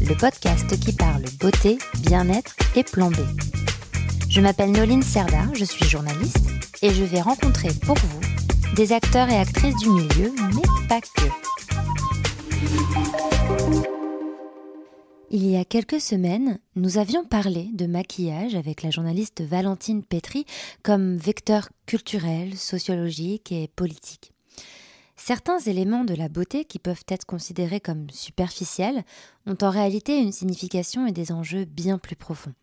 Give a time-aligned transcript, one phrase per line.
[0.00, 3.16] le podcast qui parle beauté, bien-être et plan B.
[4.28, 6.48] Je m'appelle Noline Serda, je suis journaliste
[6.82, 8.20] et je vais rencontrer pour vous
[8.74, 11.28] des acteurs et actrices du milieu, mais pas que.
[15.30, 20.46] Il y a quelques semaines, nous avions parlé de maquillage avec la journaliste Valentine Petri
[20.82, 24.33] comme vecteur culturel, sociologique et politique.
[25.16, 29.04] Certains éléments de la beauté qui peuvent être considérés comme superficiels
[29.46, 32.54] ont en réalité une signification et des enjeux bien plus profonds.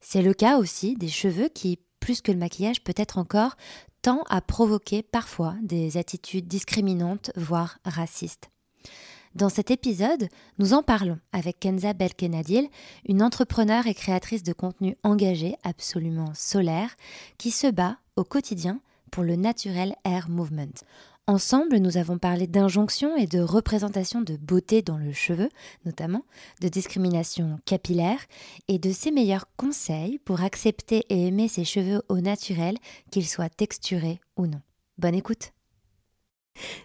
[0.00, 3.56] C'est le cas aussi des cheveux qui, plus que le maquillage peut-être encore,
[4.02, 8.50] tend à provoquer parfois des attitudes discriminantes, voire racistes.
[9.34, 12.68] Dans cet épisode, nous en parlons avec Kenza Belkenadil,
[13.08, 16.94] une entrepreneure et créatrice de contenu engagée, absolument solaire,
[17.36, 20.84] qui se bat au quotidien pour le Natural Hair Movement.
[21.26, 25.48] Ensemble, nous avons parlé d'injonction et de représentation de beauté dans le cheveu,
[25.86, 26.26] notamment,
[26.60, 28.20] de discrimination capillaire
[28.68, 32.76] et de ses meilleurs conseils pour accepter et aimer ses cheveux au naturel,
[33.10, 34.60] qu'ils soient texturés ou non.
[34.98, 35.52] Bonne écoute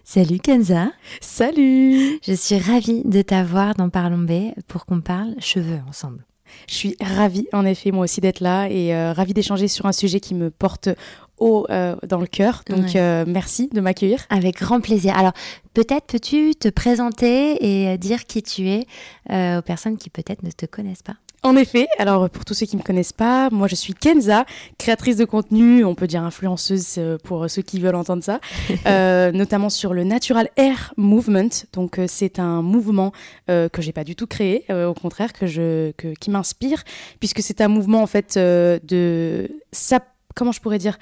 [0.06, 5.81] Salut Kenza Salut Je suis ravie de t'avoir dans Parlons B pour qu'on parle cheveux
[5.86, 6.26] ensemble.
[6.67, 9.92] Je suis ravie, en effet, moi aussi d'être là et euh, ravie d'échanger sur un
[9.92, 10.89] sujet qui me porte
[11.38, 12.64] haut euh, dans le cœur.
[12.67, 14.25] Donc, euh, merci de m'accueillir.
[14.30, 15.17] Avec grand plaisir.
[15.17, 15.33] Alors,
[15.73, 18.86] peut-être peux-tu te présenter et dire qui tu es
[19.30, 21.16] aux personnes qui peut-être ne te connaissent pas?
[21.42, 24.45] En effet, alors pour tous ceux qui ne me connaissent pas, moi je suis Kenza,
[24.78, 28.41] créatrice de contenu, on peut dire influenceuse euh, pour ceux qui veulent entendre ça,
[28.86, 31.50] euh, notamment sur le Natural Air Movement.
[31.72, 33.13] Donc euh, c'est un mouvement
[33.50, 36.84] euh, que j'ai pas du tout créé, au contraire que je que, qui m'inspire,
[37.19, 40.00] puisque c'est un mouvement en fait de ça,
[40.36, 40.97] comment je pourrais dire,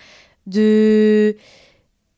[0.45, 1.35] de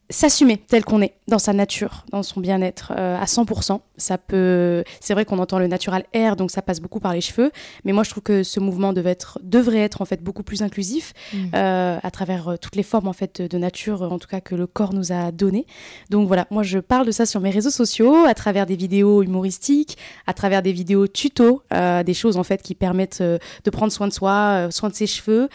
[0.10, 3.80] s'assumer tel qu'on est dans sa nature, dans son bien-être à 100%.
[3.98, 7.22] Ça peut, c'est vrai qu'on entend le natural air, donc ça passe beaucoup par les
[7.22, 7.52] cheveux,
[7.84, 10.62] mais moi je trouve que ce mouvement devait être, devrait être en fait beaucoup plus
[10.62, 11.38] inclusif mmh.
[11.54, 14.56] euh, à travers euh, toutes les formes en fait de nature, en tout cas que
[14.56, 15.66] le corps nous a donné.
[16.10, 19.22] Donc voilà, moi je parle de ça sur mes réseaux sociaux, à travers des vidéos
[19.22, 23.92] humoristiques, à travers des vidéos tuto, euh, des choses en fait qui permettent de prendre
[23.92, 25.50] soin de soi, soin de ses cheveux.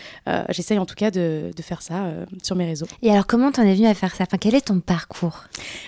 [0.51, 2.11] J'essaye en tout cas de, de faire ça
[2.43, 2.87] sur mes réseaux.
[3.03, 4.25] Et alors comment t'en es venu à faire ça?
[4.25, 5.45] Enfin, quel est ton parcours?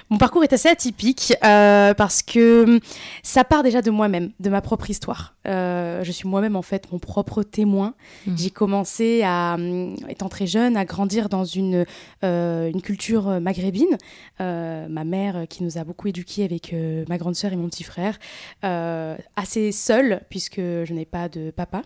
[0.09, 2.81] Mon parcours est assez atypique parce que
[3.23, 5.35] ça part déjà de moi-même, de ma propre histoire.
[5.47, 7.93] Euh, je suis moi-même en fait mon propre témoin.
[8.27, 8.37] Mmh.
[8.39, 11.85] J'ai commencé à, euh, étant très jeune, à grandir dans une,
[12.25, 13.99] euh, une culture maghrébine.
[14.41, 16.75] ma mère qui nous a beaucoup éduqués avec
[17.11, 18.19] ma grande sœur et mon petit frère,
[18.63, 21.83] assez seule puisque je n'ai pas de papa.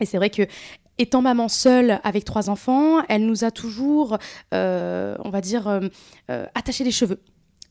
[0.00, 0.42] Et c'est vrai que
[0.98, 4.18] étant maman seule avec trois enfants, elle nous a toujours,
[4.52, 5.80] on va dire,
[6.28, 7.20] attaché les cheveux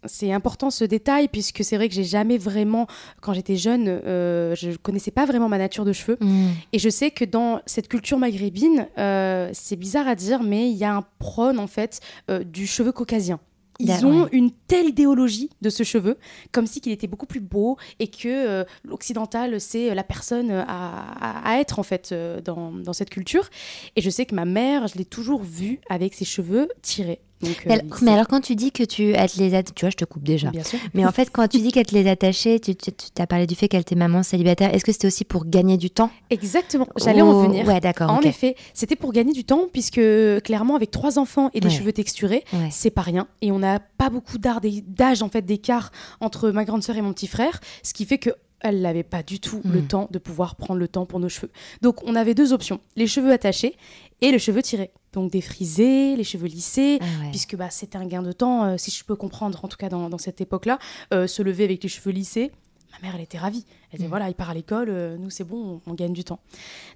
[0.06, 2.88] c'est important ce détail puisque c'est vrai que j'ai jamais vraiment,
[3.22, 6.18] quand j'étais jeune, euh, je connaissais pas vraiment ma nature de cheveux.
[6.20, 6.48] Mm.
[6.74, 10.78] Et je sais que dans cette culture maghrébine, euh, c'est bizarre à dire, mais il
[10.78, 13.40] y a un prône en fait euh, du cheveu caucasien.
[13.80, 16.18] Ils ont une telle idéologie de ce cheveu,
[16.52, 21.44] comme si qu'il était beaucoup plus beau et que euh, l'occidental, c'est la personne à,
[21.44, 22.14] à, être en fait
[22.46, 23.50] dans, dans, cette culture.
[23.96, 27.78] Et je sais que ma mère, je l'ai toujours vue avec ses cheveux tirés euh,
[28.02, 30.24] mais, alors, quand tu dis que tu elle les as, tu vois, je te coupe
[30.24, 30.50] déjà.
[30.50, 30.80] Bien sûr.
[30.94, 33.56] Mais en fait, quand tu dis qu'elle te les attachait, tu, tu, as parlé du
[33.56, 34.74] fait qu'elle était maman célibataire.
[34.74, 36.10] Est-ce que c'était aussi pour gagner du temps?
[36.30, 36.88] Exactement.
[36.98, 37.68] J'allais en oh, venir.
[37.68, 38.10] Ouais, d'accord.
[38.10, 40.02] En effet, c'était pour gagner du temps puisque
[40.44, 43.28] clairement, avec trois enfants et des cheveux texturés, c'est pas rien.
[43.42, 47.14] Et on n'a pas beaucoup d'âge en fait d'écart entre ma grande sœur et mon
[47.14, 48.32] petit frère, ce qui fait que
[48.64, 49.88] elle n'avait pas du tout le hmm.
[49.88, 51.52] temps de pouvoir prendre le temps pour nos cheveux.
[51.82, 53.76] Donc on avait deux options, les cheveux attachés
[54.22, 54.92] et le cheveu tiré.
[55.12, 58.78] Donc des frisés, les cheveux lissés, ah puisque bah, c'était un gain de temps, euh,
[58.78, 60.80] si je peux comprendre, en tout cas dans, cette époque-là,
[61.14, 62.52] euh, se lever avec les cheveux lissés.
[62.94, 63.66] Ma mère, elle était ravie.
[63.92, 64.10] Elle disait, mm.
[64.10, 66.40] voilà, il part à l'école, euh, nous, c'est bon, on, gagne du temps.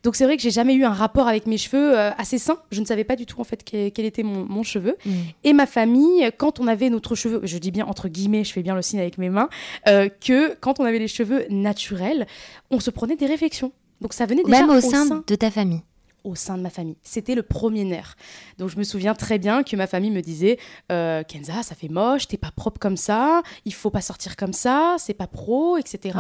[0.03, 2.57] Donc, c'est vrai que j'ai jamais eu un rapport avec mes cheveux assez sain.
[2.71, 4.97] Je ne savais pas du tout, en fait, quel, était mon, cheveu.
[5.05, 5.11] Mm.
[5.43, 8.63] Et ma famille, quand on avait notre cheveu, je dis bien entre guillemets, je fais
[8.63, 9.49] bien le signe avec mes mains,
[9.85, 12.27] que quand on avait les cheveux naturels,
[12.69, 13.71] on se prenait des réflexions.
[14.01, 15.81] Donc, ça venait déjà Même au, sein de ta famille
[16.27, 16.97] au sein de ma famille.
[17.03, 18.15] C'était le premier nerf.
[18.57, 20.59] Donc je me souviens très bien que ma famille me disait
[20.91, 24.53] euh, Kenza, ça fait moche, t'es pas propre comme ça, il faut pas sortir comme
[24.53, 26.17] ça, c'est pas pro, etc.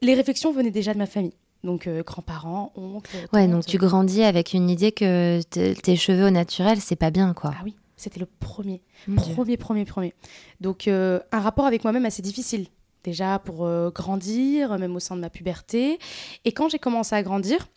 [0.00, 1.34] Les réflexions venaient déjà de ma famille.
[1.64, 3.28] Donc, euh, grands-parents, oncles.
[3.32, 7.34] Ouais, donc tu grandis avec une idée que tes cheveux au naturel, c'est pas bien,
[7.34, 7.52] quoi.
[7.56, 8.82] Ah oui, c'était le premier.
[9.14, 10.12] Premier, premier, premier.
[10.60, 12.66] Donc, euh, un rapport avec moi-même assez difficile.
[13.04, 15.98] Déjà pour euh, grandir, même au sein de ma puberté.
[16.44, 17.68] Et quand j'ai commencé à grandir,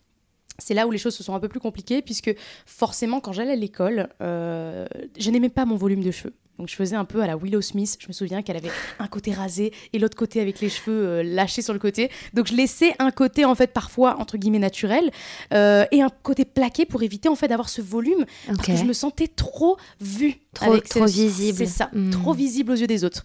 [0.58, 2.34] c'est là où les choses se sont un peu plus compliquées, puisque
[2.66, 4.86] forcément, quand j'allais à l'école, euh,
[5.18, 6.34] je n'aimais pas mon volume de cheveux.
[6.58, 7.98] Donc je faisais un peu à la Willow Smith.
[8.00, 11.22] Je me souviens qu'elle avait un côté rasé et l'autre côté avec les cheveux euh,
[11.22, 12.10] lâchés sur le côté.
[12.34, 15.12] Donc je laissais un côté en fait parfois entre guillemets naturel
[15.54, 18.86] euh, et un côté plaqué pour éviter en fait d'avoir ce volume parce que je
[18.86, 20.36] me sentais trop vue.
[20.54, 21.58] Trop- avec trop visible.
[21.58, 22.12] C'est ça, Mm.
[22.12, 23.24] trop visible aux yeux des autres.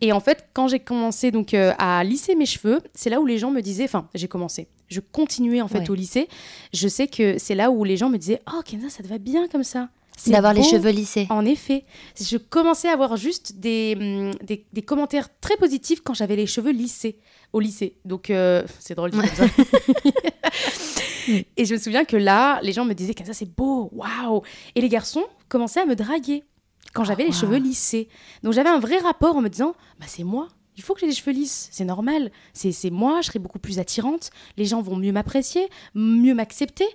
[0.00, 3.26] Et en fait, quand j'ai commencé donc euh, à lisser mes cheveux, c'est là où
[3.26, 5.90] les gens me disaient, enfin, j'ai commencé, je continuais en fait Ouais.
[5.90, 6.28] au lycée.
[6.72, 9.18] Je sais que c'est là où les gens me disaient, oh Kenza, ça te va
[9.18, 9.88] bien comme ça?
[10.16, 11.26] C'est D'avoir les cheveux lissés.
[11.30, 11.84] En effet,
[12.20, 16.46] je commençais à avoir juste des, hum, des, des commentaires très positifs quand j'avais les
[16.46, 17.18] cheveux lissés
[17.52, 17.96] au lycée.
[18.04, 19.44] Donc, euh, c'est drôle de dire ça.
[21.56, 24.42] et je me souviens que là, les gens me disaient ça c'est beau, waouh
[24.74, 26.44] Et les garçons commençaient à me draguer
[26.92, 27.36] quand j'avais les wow.
[27.40, 28.08] cheveux lissés.
[28.42, 30.48] Donc, j'avais un vrai rapport en me disant, bah, c'est moi.
[30.76, 32.30] Il faut que j'ai des cheveux lisses, c'est normal.
[32.54, 34.30] C'est moi, je serai beaucoup plus attirante.
[34.56, 36.86] Les gens vont mieux m'apprécier, mieux m'accepter.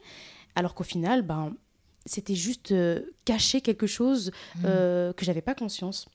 [0.55, 1.53] Alors qu'au final, ben,
[2.05, 4.31] c'était juste euh, cacher quelque chose
[4.65, 6.07] euh, que j'avais pas conscience.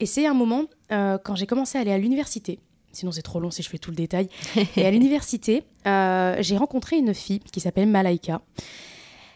[0.00, 2.58] Et c'est un moment euh, quand j'ai commencé à aller à l'université.
[2.92, 4.28] Sinon, c'est trop long si je fais tout le détail.
[4.76, 8.40] Et à l'université, euh, j'ai rencontré une fille qui s'appelle Malaika.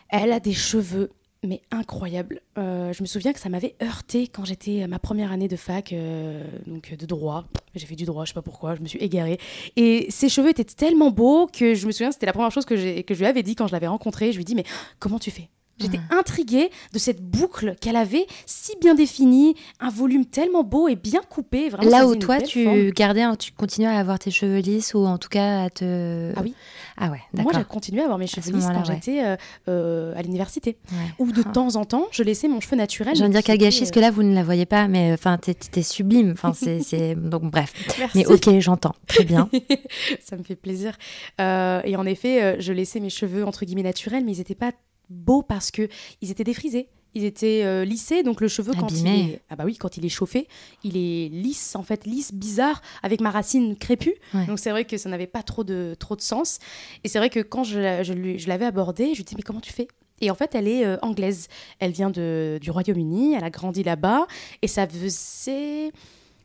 [0.08, 1.10] Elle a des cheveux,
[1.44, 2.40] mais incroyables.
[2.58, 5.92] Euh, je me souviens que ça m'avait heurté quand j'étais ma première année de fac,
[5.92, 7.44] euh, donc de droit.
[7.74, 9.38] J'ai fait du droit, je sais pas pourquoi, je me suis égarée.
[9.76, 13.00] Et ses cheveux étaient tellement beaux que je me souviens, c'était la première chose que,
[13.02, 14.32] que je lui avais dit quand je l'avais rencontrée.
[14.32, 14.64] Je lui dit, mais
[14.98, 15.48] comment tu fais?
[15.78, 20.94] J'étais intriguée de cette boucle qu'elle avait si bien définie, un volume tellement beau et
[20.96, 21.68] bien coupé.
[21.68, 22.90] Vraiment, Là où toi, tu forme.
[22.90, 26.32] gardais, tu continuais à avoir tes cheveux lisses ou en tout cas à te.
[26.36, 26.54] Ah oui.
[26.96, 27.52] Ah ouais, Moi, d'accord.
[27.58, 28.94] j'ai continué à avoir mes cheveux lisses quand ouais.
[28.94, 29.36] j'étais euh,
[29.68, 30.76] euh, à l'université.
[30.92, 30.98] Ouais.
[31.18, 31.50] Ou de Ah.
[31.50, 33.14] temps en temps, je laissais mon cheveu naturel.
[33.14, 35.12] Je viens de dire qu'elle gâchait, parce que là, vous ne la voyez pas, mais
[35.12, 36.30] enfin, t'es sublime.
[36.32, 37.72] Enfin, c'est, Donc, bref.
[37.88, 38.18] euh, Merci.
[38.18, 38.94] Mais ok, j'entends.
[39.08, 39.48] Très bien.
[40.24, 40.96] ça me fait plaisir.
[41.40, 44.54] Euh, et en effet, euh, je laissais mes cheveux entre guillemets naturels, mais ils n'étaient
[44.54, 44.70] pas
[45.14, 45.88] beaux parce que
[46.20, 46.88] ils étaient défrisés.
[47.16, 50.04] Ils étaient euh, lissés, donc le cheveu quand il est ah bah oui quand il
[50.04, 50.48] est chauffé,
[50.82, 54.14] il est lisse en fait lisse bizarre avec ma racine crépue.
[54.34, 54.46] Ouais.
[54.46, 56.58] Donc c'est vrai que ça n'avait pas trop de trop de sens.
[57.04, 59.72] Et c'est vrai que quand je, je l'avais abordée, je lui disais mais comment tu
[59.72, 59.86] fais?
[60.20, 61.48] Et en fait, elle est euh, anglaise.
[61.78, 63.34] Elle vient de, du Royaume-Uni.
[63.34, 64.26] Elle a grandi là-bas.
[64.62, 65.92] Et ça faisait,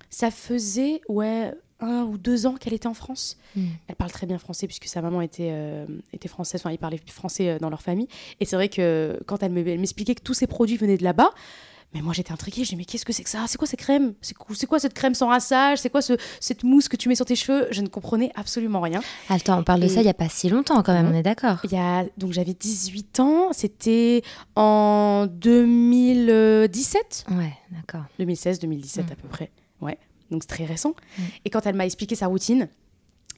[0.10, 3.38] ça faisait ouais, un ou deux ans qu'elle était en France.
[3.56, 3.66] Mm.
[3.88, 6.62] Elle parle très bien français puisque sa maman était, euh, était française.
[6.62, 8.08] Enfin, ils parlaient français euh, dans leur famille.
[8.40, 11.32] Et c'est vrai que quand elle me- m'expliquait que tous ces produits venaient de là-bas,
[11.96, 12.64] mais moi j'étais intriguée.
[12.66, 13.46] Je dis mais qu'est-ce que c'est que ça?
[13.48, 14.36] C'est quoi ces crèmes C'est
[14.68, 17.36] quoi, cette crème sans rassage C'est quoi ce, cette mousse que tu mets sur tes
[17.36, 17.68] cheveux?
[17.72, 19.02] Je ne comprenais absolument rien.
[19.28, 21.14] Attends, on parle de ça il n'y a pas si longtemps quand même, Non.
[21.14, 21.58] on est d'accord.
[21.76, 23.54] A, donc j'avais 18 ans.
[23.54, 24.22] C'était
[24.56, 28.04] en 2017 Ouais, d'accord.
[28.20, 29.12] 2016, 2017 Mm.
[29.12, 29.52] à peu près.
[29.82, 29.98] Ouais,
[30.32, 30.96] donc c'est très récent.
[31.18, 31.22] Mm.
[31.46, 32.68] Et quand elle m'a expliqué sa routine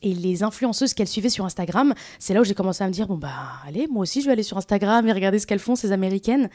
[0.01, 3.07] et les influenceuses qu'elle suivait sur Instagram, c'est là où j'ai commencé à me dire
[3.07, 3.33] bon bah
[3.67, 6.49] allez, moi aussi je vais aller sur Instagram et regarder ce qu'elles font ces américaines.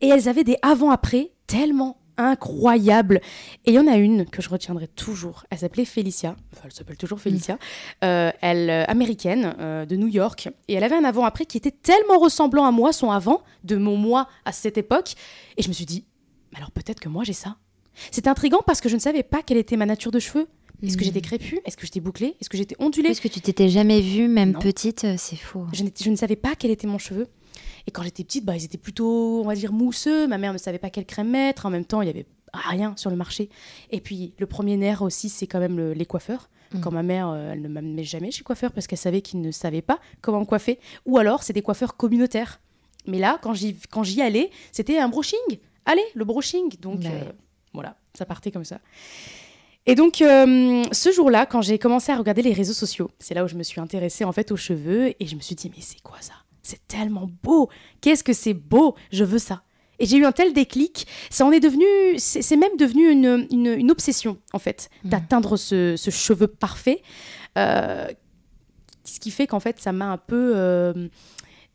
[0.00, 3.20] Et elles avaient des avant-après tellement incroyables.
[3.64, 5.44] Et il y en a une que je retiendrai toujours.
[5.50, 6.36] Elle s'appelait Felicia.
[6.52, 7.58] Enfin, elle s'appelle toujours Felicia.
[8.04, 10.48] Euh, elle euh, américaine euh, de New York.
[10.68, 13.96] Et elle avait un avant-après qui était tellement ressemblant à moi, son avant, de mon
[13.96, 15.14] moi à cette époque.
[15.56, 16.04] Et je me suis dit,
[16.54, 17.56] alors peut-être que moi j'ai ça.
[18.10, 20.46] C'était intriguant parce que je ne savais pas quelle était ma nature de cheveux.
[20.82, 21.06] Est-ce que Mm.
[21.06, 21.58] j'étais crépue?
[21.64, 22.36] Est-ce que j'étais bouclée?
[22.40, 23.08] Est-ce que j'étais ondulée?
[23.08, 24.58] Parce que tu t'étais jamais vue, même Non.
[24.58, 25.66] petite, euh, c'est faux.
[25.72, 27.28] je, ne savais pas quel était mon cheveu.
[27.86, 30.26] Et quand j'étais petite, bah, ils étaient plutôt, on va dire, mousseux.
[30.26, 31.64] Ma mère ne savait pas quelle crème mettre.
[31.66, 33.48] En même temps, il y avait rien sur le marché.
[33.90, 36.50] Et puis, le premier nerf aussi, c'est quand même le- les coiffeurs.
[36.74, 36.80] Mm.
[36.80, 39.50] Quand ma mère, euh, elle ne m'amenait jamais chez coiffeur parce qu'elle savait qu'ils ne
[39.52, 40.78] savaient pas comment me coiffer.
[41.06, 42.60] Ou alors, c'est des coiffeurs communautaires.
[43.06, 45.38] Mais là, quand j'y, quand j'y allais, c'était un brushing.
[45.86, 46.68] Allez, le brushing.
[46.80, 47.06] Donc, Ouais.
[47.12, 47.32] euh,
[47.76, 48.80] voilà, ça partait comme ça.
[49.86, 53.44] Et donc, euh, ce jour-là, quand j'ai commencé à regarder les réseaux sociaux, c'est là
[53.44, 55.80] où je me suis intéressée en fait aux cheveux et je me suis dit, mais
[55.80, 56.32] c'est quoi ça?
[56.62, 57.68] C'est tellement beau
[58.00, 59.62] Qu'est-ce que c'est beau Je veux ça.
[60.00, 61.84] Et j'ai eu un tel déclic, ça en est devenu,
[62.18, 65.10] c'est même devenu une, une- une obsession en fait, Mhm.
[65.10, 67.00] d'atteindre ce, ce cheveu parfait.
[67.56, 68.08] Euh,
[69.04, 71.08] ce qui fait qu'en fait, ça m'a un peu, euh,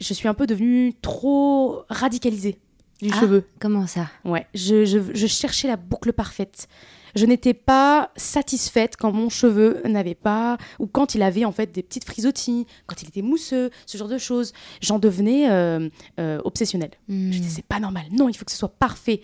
[0.02, 2.60] je suis un peu devenue trop radicalisée
[3.02, 3.20] du Ah.
[3.20, 3.44] cheveu.
[3.60, 6.68] Comment ça Ouais, je, je- je cherchais la boucle parfaite.
[7.14, 11.72] Je n'étais pas satisfaite quand mon cheveu n'avait pas, ou quand il avait en fait
[11.74, 14.54] des petites frisottis, quand il était mousseux, ce genre de choses.
[14.82, 15.90] J'en devenais euh,
[16.20, 16.92] euh, obsessionnelle.
[17.10, 17.32] Hmm.
[17.34, 18.04] Je disais, c'est pas normal.
[18.12, 19.22] Non, il faut que ce soit parfait.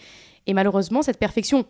[0.48, 1.66] Et malheureusement, cette perfection,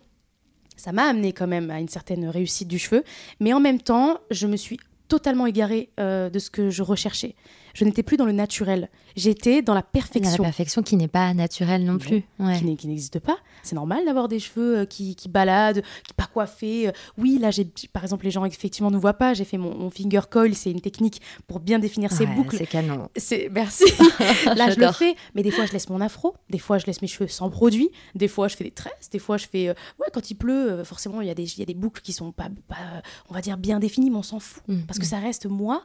[0.76, 3.04] ça m'a amené quand même à une certaine réussite du cheveu.
[3.38, 7.34] Mais en même temps, je me suis totalement égarée euh, de ce que je recherchais.
[7.78, 8.88] Je n'étais plus dans le naturel.
[9.14, 10.42] J'étais dans la perfection.
[10.42, 12.24] La perfection qui n'est pas naturelle non, plus.
[12.58, 13.36] Qui n'existe pas.
[13.62, 16.88] C'est normal d'avoir des cheveux euh, qui, qui, baladent, qui pas coiffés.
[16.88, 16.92] Euh.
[17.18, 19.32] Oui, là, j'ai, par exemple, les gens effectivement ne voient pas.
[19.32, 20.56] J'ai fait mon, finger coil.
[20.56, 22.56] C'est une technique pour bien définir ses boucles.
[22.56, 23.10] C'est canon.
[23.14, 23.84] C'est merci.
[24.56, 25.14] là, je le fais.
[25.36, 26.34] Mais des fois, je laisse mon afro.
[26.50, 27.90] Des fois, je laisse mes cheveux sans produit.
[28.16, 29.08] Des fois, je fais des tresses.
[29.12, 29.68] Des fois, je fais.
[29.68, 32.12] ouais, quand il pleut, forcément, il y a des, il y a des boucles qui
[32.12, 35.04] sont pas, pas, on va dire bien définies, mais on s'en fout mm, parce que
[35.04, 35.08] mm.
[35.08, 35.84] ça reste moi.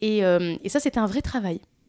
[0.00, 1.33] Et, et ça, c'était un vrai travail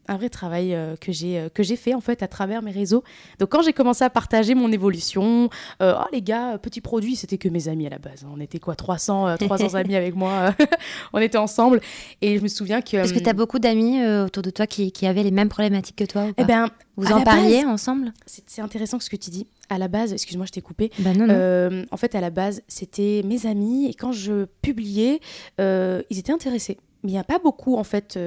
[0.08, 2.70] un vrai travail euh, que j'ai euh, que j'ai fait en fait à travers mes
[2.70, 3.02] réseaux.
[3.38, 5.48] Donc quand j'ai commencé à partager mon évolution,
[5.82, 8.24] euh, oh les gars, petit produit, c'était que mes amis à la base.
[8.24, 8.32] Hein.
[8.34, 10.54] On était quoi 300 300 amis avec moi.
[11.12, 11.80] on était ensemble
[12.22, 14.92] et je me souviens que Est-ce que tu as beaucoup d'amis autour de toi qui,
[14.92, 18.62] qui, avaient les mêmes problématiques que toi ou Eh ben vous en parliez ensemble C'est
[18.62, 19.46] intéressant ce que tu dis.
[19.68, 20.90] À la base, excuse-moi, je t'ai coupé.
[21.00, 21.84] Bah non, non.
[21.90, 25.20] en fait, à la base, c'était mes amis et quand je publiais,
[25.58, 26.78] ils étaient intéressés.
[27.02, 28.18] Mais il n'y a pas beaucoup en fait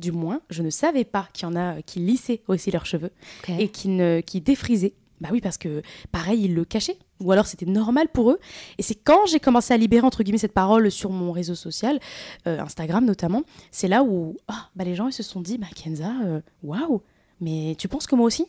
[0.00, 3.12] du moins, je ne savais pas qu'il y en a qui lissaient aussi leurs cheveux
[3.48, 4.94] et qui, ne, qui défrisaient.
[5.20, 6.98] Bah oui, parce que pareil, ils le cachaient.
[7.20, 8.40] Ou alors c'était normal pour eux.
[8.78, 12.00] Et c'est quand j'ai commencé à libérer, entre guillemets, cette parole sur mon réseau social,
[12.46, 15.66] euh, Instagram notamment, c'est là où ah, bah, les gens ils se sont dit, bah
[15.74, 17.02] Kenza, euh, waouh,
[17.40, 18.46] mais tu penses que moi aussi?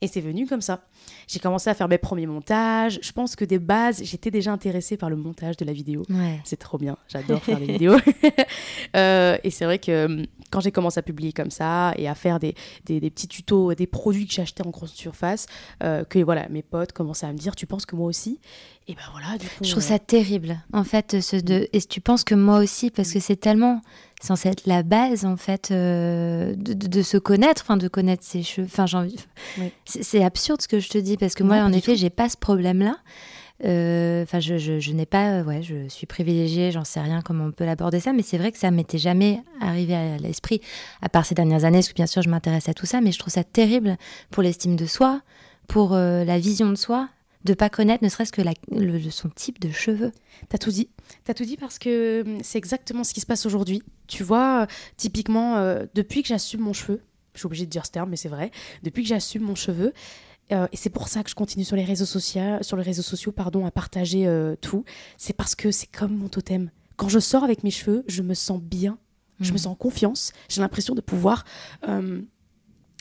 [0.00, 0.80] Et c'est venu comme ça.
[1.26, 3.00] J'ai commencé à faire mes premiers montages.
[3.02, 6.04] Je pense que des bases, j'étais déjà intéressée par le montage de la vidéo.
[6.44, 6.96] C'est trop bien.
[7.08, 7.96] J'adore faire des vidéos.
[8.96, 12.14] Euh, et c'est vrai que hum, quand j'ai commencé à publier comme ça et à
[12.14, 12.54] faire des,
[12.86, 15.46] des, petits tutos, des produits que j'achetais en grosse surface,
[15.82, 18.40] euh, que voilà, mes potes commençaient à me dire Tu penses que moi aussi?
[18.86, 19.62] Et ben voilà, du coup.
[19.62, 20.58] Je trouve euh, ça terrible.
[20.72, 21.68] En fait, ce de.
[21.72, 23.82] Et tu penses que moi aussi, parce que c'est tellement
[24.20, 28.66] censé être la base en fait euh, de, se connaître, enfin de connaître ses cheveux.
[28.66, 28.86] Enfin,
[29.84, 32.36] c'est absurde ce que je te dis parce que moi, en effet, j'ai pas ce
[32.36, 32.96] problème-là.
[33.64, 37.52] Euh, enfin, je, je, n'ai pas, ouais, je suis privilégiée, j'en sais rien comment on
[37.52, 40.60] peut l'aborder ça, mais c'est vrai que ça m'était jamais arrivé à l'esprit,
[41.02, 43.10] à part ces dernières années, parce que bien sûr, je m'intéresse à tout ça, mais
[43.10, 43.96] je trouve ça terrible
[44.30, 45.22] pour l'estime de soi,
[45.66, 47.08] pour euh, la vision de soi,
[47.48, 50.12] de pas connaître ne serait-ce que le, son type de cheveux.
[50.48, 50.90] T'as tout dit.
[51.24, 53.82] T'as tout dit parce que hum, c'est exactement ce qui se passe aujourd'hui.
[54.06, 57.02] Tu vois, typiquement, euh, depuis que j'assume mon cheveu,
[57.34, 58.50] je suis obligée de dire ce terme, mais c'est vrai,
[58.82, 59.92] depuis que j'assume mon cheveu,
[60.52, 63.02] euh, et c'est pour ça que je continue sur les réseaux sociaux, sur les réseaux
[63.02, 64.84] sociaux pardon, à partager euh, tout,
[65.16, 66.70] c'est parce que c'est comme mon totem.
[66.96, 68.98] Quand je sors avec mes cheveux, je me sens bien,
[69.40, 69.58] je me mmh.
[69.58, 71.44] sens en confiance, j'ai l'impression de pouvoir
[71.86, 72.26] hum,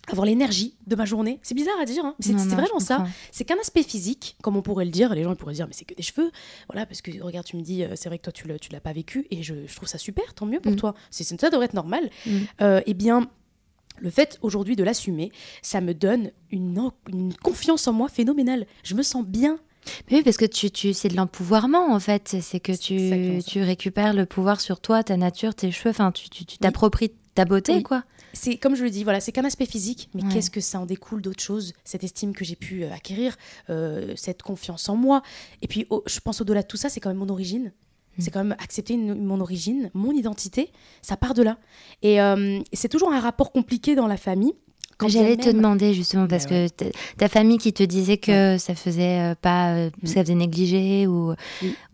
[0.08, 1.40] avoir l'énergie de ma journée.
[1.44, 3.06] C'est bizarre à dire, hein, c'est vraiment ça.
[3.32, 5.14] C'est qu'un aspect physique, comme on pourrait le dire.
[5.14, 6.32] Les gens pourraient dire, mais c'est que des cheveux.
[6.70, 8.80] Voilà, parce que regarde, tu me dis, euh, c'est vrai que toi, tu ne l'as
[8.80, 10.78] pas vécu, et je, trouve ça super, tant mieux pour mm.
[10.78, 10.96] toi.
[11.12, 12.10] C'est Ça devrait être normal.
[12.26, 12.32] Mm.
[12.62, 13.30] Euh, eh bien,
[14.00, 18.66] le fait aujourd'hui de l'assumer, ça me donne une, une confiance en moi phénoménale.
[18.84, 19.60] Je me sens bien
[20.12, 22.36] oui, parce que tu, tu, c'est de l'empouvoirment en fait.
[22.42, 25.92] C'est que tu, tu récupères le pouvoir sur toi, ta nature, tes cheveux.
[25.92, 28.04] Enfin, tu t'appropries ta beauté, quoi
[28.34, 30.86] c'est comme je le dis, voilà, c'est qu'un aspect physique, mais qu'est-ce que ça en
[30.86, 33.38] découle d'autres choses Cette estime que j'ai pu euh, acquérir,
[33.70, 35.22] euh, cette confiance en moi.
[35.62, 37.72] Et puis, je pense au-delà de tout ça, c'est quand même mon origine.
[38.18, 38.22] Mm.
[38.22, 41.58] C'est quand même accepter mon origine, mon identité, ça part de là.
[42.02, 44.54] Et euh, c'est toujours un rapport compliqué dans la famille
[45.06, 46.68] J'allais te demander justement parce que
[47.18, 50.08] ta famille qui te disait que ça faisait euh, pas, euh, mm.
[50.08, 51.34] ça faisait négligé ou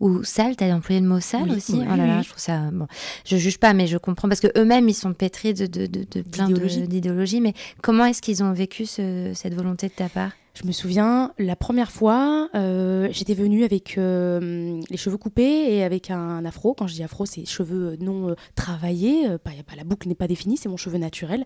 [0.00, 1.80] ou sale, t'as employé le mot sale aussi.
[1.80, 2.86] oh là là, je trouve ça bon.
[3.26, 6.06] Je juge pas, mais je comprends parce que eux-mêmes ils sont pétris de, de, de,
[6.10, 7.40] de plein d'idéologies.
[7.40, 10.30] Mais comment est-ce qu'ils ont vécu cette volonté de ta part?
[10.54, 16.10] Je me souviens, la première fois, euh, j'étais venue avec les cheveux coupés et avec
[16.10, 16.74] un, afro.
[16.74, 19.28] Quand je dis afro, c'est cheveux non travaillés.
[19.38, 21.44] Pas, pas, la boucle n'est pas définie, c'est mon cheveu naturel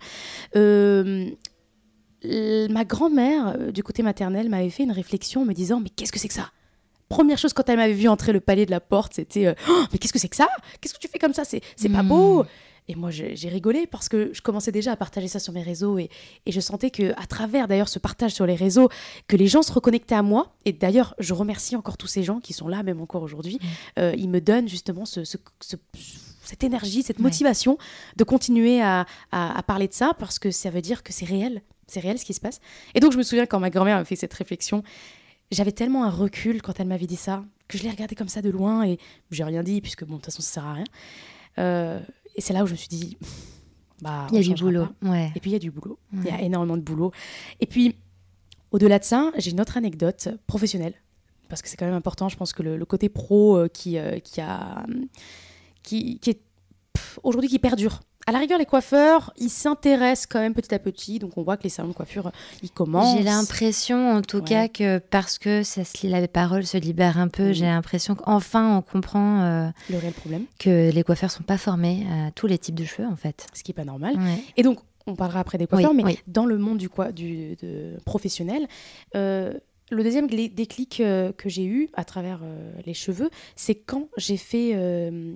[2.25, 6.13] ma grand-mère, euh, du côté maternel, m'avait fait une réflexion en me disant Mais qu'est-ce
[6.13, 6.51] que c'est que ça?
[7.09, 9.85] Première chose, quand elle m'avait vu entrer le palier de la porte, c'était euh, oh,
[9.93, 10.49] Mais qu'est-ce que c'est que ça?
[10.81, 11.45] Qu'est-ce que tu fais comme ça?
[11.45, 12.09] C'est pas hmm.
[12.09, 12.45] beau
[12.89, 15.99] et moi, j'ai rigolé parce que je commençais déjà à partager ça sur mes réseaux
[15.99, 16.09] et,
[16.47, 18.89] je sentais que, à travers d'ailleurs ce partage sur les réseaux,
[19.27, 20.55] que les gens se reconnectaient à moi.
[20.65, 23.59] Et d'ailleurs, je remercie encore tous ces gens qui sont là, même encore aujourd'hui.
[23.61, 23.67] Hmm.
[23.99, 27.77] Euh, ils me donnent justement cette énergie, cette motivation
[28.17, 29.07] de continuer à,
[29.67, 32.33] parler de ça parce que ça veut dire que c'est réel, c'est réel ce qui
[32.33, 32.61] se passe.
[32.95, 34.83] Et donc je me souviens quand ma grand-mère m'a fait cette réflexion,
[35.51, 38.41] j'avais tellement un recul quand elle m'avait dit ça, que je l'ai regardé comme ça
[38.41, 38.99] de loin et
[39.31, 40.85] j'ai rien dit, puisque bon, de toute façon ça sert à rien.
[41.59, 42.01] Euh,
[42.39, 43.19] et c'est là où je me suis dit,
[44.01, 44.87] bah, il y a du boulot.
[45.03, 45.33] Ouais.
[45.35, 47.11] Et puis il y a du boulot, il y a énormément de boulot.
[47.61, 47.97] Et puis,
[48.71, 50.95] au-delà de ça, j'ai une autre anecdote professionnelle,
[51.49, 54.21] parce que c'est quand même important, je pense que le, côté pro euh, qui, euh,
[54.21, 54.87] qui, a,
[55.83, 56.41] qui, qui est
[57.25, 61.19] aujourd'hui qui perdure à la rigueur, les coiffeurs, ils s'intéressent quand même petit à petit.
[61.19, 62.31] Donc, on voit que les salons de coiffure,
[62.63, 63.17] ils commencent.
[63.17, 64.45] J'ai l'impression, en tout Ouais.
[64.45, 68.77] cas, que parce que ça se, la parole se libère un peu, j'ai l'impression qu'enfin
[68.77, 72.59] on comprend euh, le réel problème, que les coiffeurs sont pas formés à tous les
[72.59, 73.47] types de cheveux, en fait.
[73.55, 74.15] ce qui est pas normal.
[74.19, 74.43] Ouais.
[74.59, 76.19] Et donc, on parlera après des coiffeurs, Oui, mais oui.
[76.27, 78.69] dans le monde du, quoi, du de- professionnel,
[79.17, 79.55] euh,
[79.91, 84.37] le deuxième déclic euh, que j'ai eu à travers euh, les cheveux, c'est quand j'ai
[84.37, 85.35] fait euh,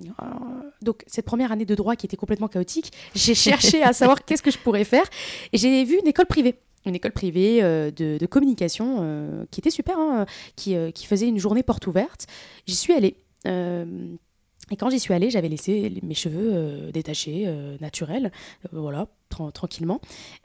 [0.81, 2.91] donc cette première année de droit qui était complètement chaotique.
[3.15, 5.05] J'ai cherché à savoir qu'est-ce que je pourrais faire
[5.51, 6.55] et j'ai vu une école privée.
[6.85, 10.25] Une école privée de, de communication qui était super, hein,
[10.57, 12.27] qui, qui faisait une journée porte ouverte.
[12.65, 13.15] J'y suis allée.
[13.45, 17.47] et quand j'y suis allée, j'avais laissé mes cheveux détachés,
[17.79, 18.33] naturels,
[18.73, 19.99] voilà, tran- tranquillement.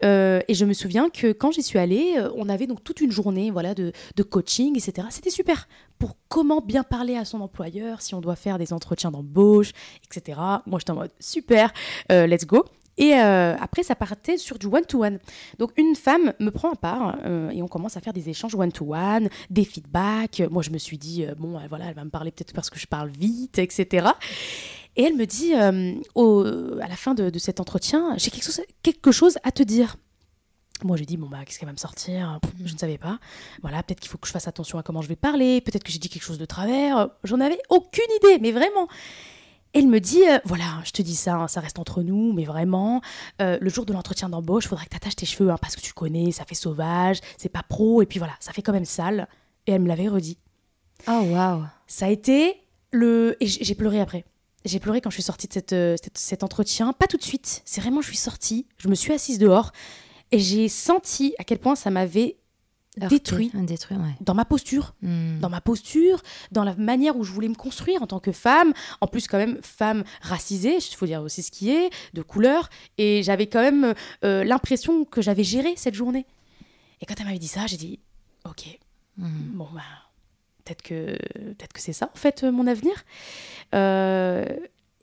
[0.05, 3.01] Euh, et je me souviens que quand j'y suis allée, euh, on avait donc toute
[3.01, 3.93] une journée voilà, de,
[4.23, 5.09] coaching, etc.
[5.11, 5.69] C'était super
[5.99, 9.73] pour comment bien parler à son employeur, si on doit faire des entretiens d'embauche,
[10.05, 10.39] etc.
[10.67, 11.73] Moi, j'étais en mode super,
[12.13, 12.65] euh, let's go.
[13.01, 15.21] Et après, ça partait sur du one-to-one.
[15.61, 17.17] Donc, une femme me prend à part
[17.53, 20.43] et on commence à faire des échanges one-to-one, des feedbacks.
[20.51, 22.89] Moi, je me suis dit, bon, voilà, elle va me parler peut-être parce que je
[22.89, 24.09] parle vite, etc.
[24.97, 26.45] Et elle me dit, euh, au-
[26.81, 29.97] à la fin de, de cet entretien, j'ai quelque chose, quelque chose à te dire.
[30.85, 32.39] Moi, je lui dis, bon, bah, qu'est-ce qu'elle va me sortir?
[32.65, 33.19] Je ne savais pas.
[33.63, 35.61] Voilà, peut-être qu'il faut que je fasse attention à comment je vais parler.
[35.61, 37.09] Peut-être que j'ai dit quelque chose de travers.
[37.25, 38.87] J'en avais aucune idée, mais vraiment.
[39.75, 42.45] Elle me dit, euh, voilà, je te dis ça, hein, ça reste entre nous, mais
[42.45, 43.03] vraiment,
[43.43, 45.77] euh, le jour de l'entretien d'embauche, il faudra que tu attaches tes cheveux, hein, parce
[45.77, 48.73] que tu connais, ça fait sauvage, c'est pas pro, et puis voilà, ça fait quand
[48.73, 49.29] même sale.
[49.67, 50.39] Et elle me l'avait redit.
[51.07, 51.65] Oh, waouh.
[51.87, 52.55] Ça a été
[52.93, 53.37] le.
[53.41, 54.25] Et j'ai pleuré après.
[54.65, 56.93] J'ai pleuré quand je suis sortie de cette, euh, cette- cet entretien.
[56.93, 57.63] Pas tout de suite.
[57.65, 58.67] C'est vraiment, je suis sortie.
[58.79, 59.73] Je me suis assise dehors.
[60.33, 62.37] Et j'ai senti à quel point ça m'avait
[62.97, 64.15] détruit Détruit, ouais.
[64.21, 64.95] dans ma posture.
[65.03, 65.39] Hmm.
[65.39, 68.73] Dans ma posture, dans la manière où je voulais me construire en tant que femme.
[69.01, 72.69] En plus, quand même, femme racisée, il faut dire aussi ce qui est, de couleur.
[72.99, 76.27] Et j'avais quand même euh, l'impression que j'avais géré cette journée.
[77.01, 78.01] Et quand elle m'avait dit ça, j'ai dit,
[78.45, 78.79] ok,
[79.17, 79.27] Hmm.
[79.57, 79.83] bon bah
[80.77, 83.05] peut-être que c'est ça en fait euh, mon avenir.
[83.75, 84.45] Euh,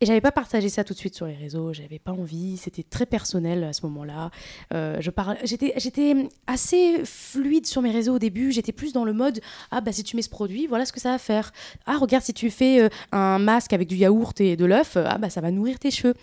[0.02, 2.84] et j'avais pas partagé ça tout de suite sur les réseaux j'avais pas envie c'était
[2.84, 4.30] très personnel à ce moment-là
[4.74, 9.06] Euh, je parle j'étais j'étais assez fluide sur mes réseaux au début j'étais plus dans
[9.06, 9.40] le mode
[9.72, 11.54] ah bah si tu mets ce produit voilà ce que ça va faire
[11.86, 15.06] ah regarde si tu fais euh, un masque avec du yaourt et de l'œuf euh,
[15.08, 16.14] ah bah ça va nourrir tes cheveux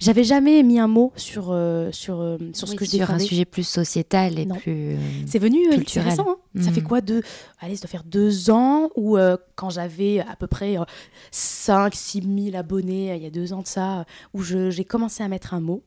[0.00, 3.24] j'avais jamais mis un mot sur euh, sur sur ce que je sur un défendais
[3.24, 4.54] sujet plus sociétal et Non.
[4.54, 4.96] plus.
[5.26, 6.08] c'est venu culturel.
[6.08, 6.26] récent,
[6.56, 6.62] hein.
[6.62, 7.22] Ça fait quoi deux
[7.60, 9.16] Allez, ça doit faire deux ans où
[9.54, 10.84] quand j'avais à peu près euh,
[11.30, 14.04] 5 6 000 abonnés, il y a deux ans de ça,
[14.34, 15.82] où j'ai commencé à mettre un mot.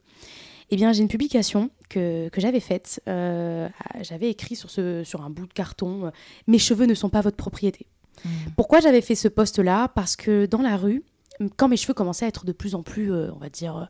[0.70, 3.02] Eh bien, j'ai une publication que, que j'avais faite.
[3.10, 3.68] euh,
[4.02, 6.10] j'avais écrit sur, ce, sur un bout de carton euh,
[6.48, 7.88] Mes cheveux ne sont pas votre propriété.
[8.24, 8.32] Mhm.
[8.56, 11.04] Pourquoi j'avais fait ce post-là Parce que dans la rue,
[11.58, 13.90] quand mes cheveux commençaient à être de plus en plus, euh, on va dire,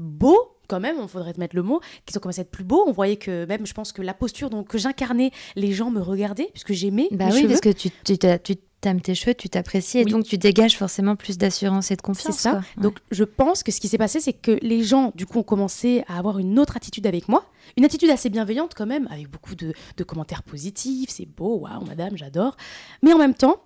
[0.00, 2.64] beaux, quand même, il faudrait te mettre le mot, qu'ils ont commencé à être plus
[2.64, 5.90] beaux, on voyait que même, je pense que la posture donc, que j'incarnais, les gens
[5.90, 7.48] me regardaient, puisque j'aimais Bah mes oui, cheveux.
[7.48, 10.10] parce que tu, tu, tu t'aimes tes cheveux, tu t'apprécies et Oui.
[10.10, 12.36] donc tu dégages forcément plus d'assurance et de C'est confiance.
[12.36, 12.50] ça.
[12.50, 12.58] quoi.
[12.60, 12.82] Ouais.
[12.82, 15.42] Donc, je pense que ce qui s'est passé, c'est que les gens, du coup, ont
[15.44, 17.46] commencé à avoir une autre attitude avec moi.
[17.78, 21.08] Une attitude assez bienveillante, quand même, avec beaucoup de, de commentaires positifs.
[21.10, 22.56] C'est beau, waouh, madame, j'adore.
[23.02, 23.62] Mais en même temps,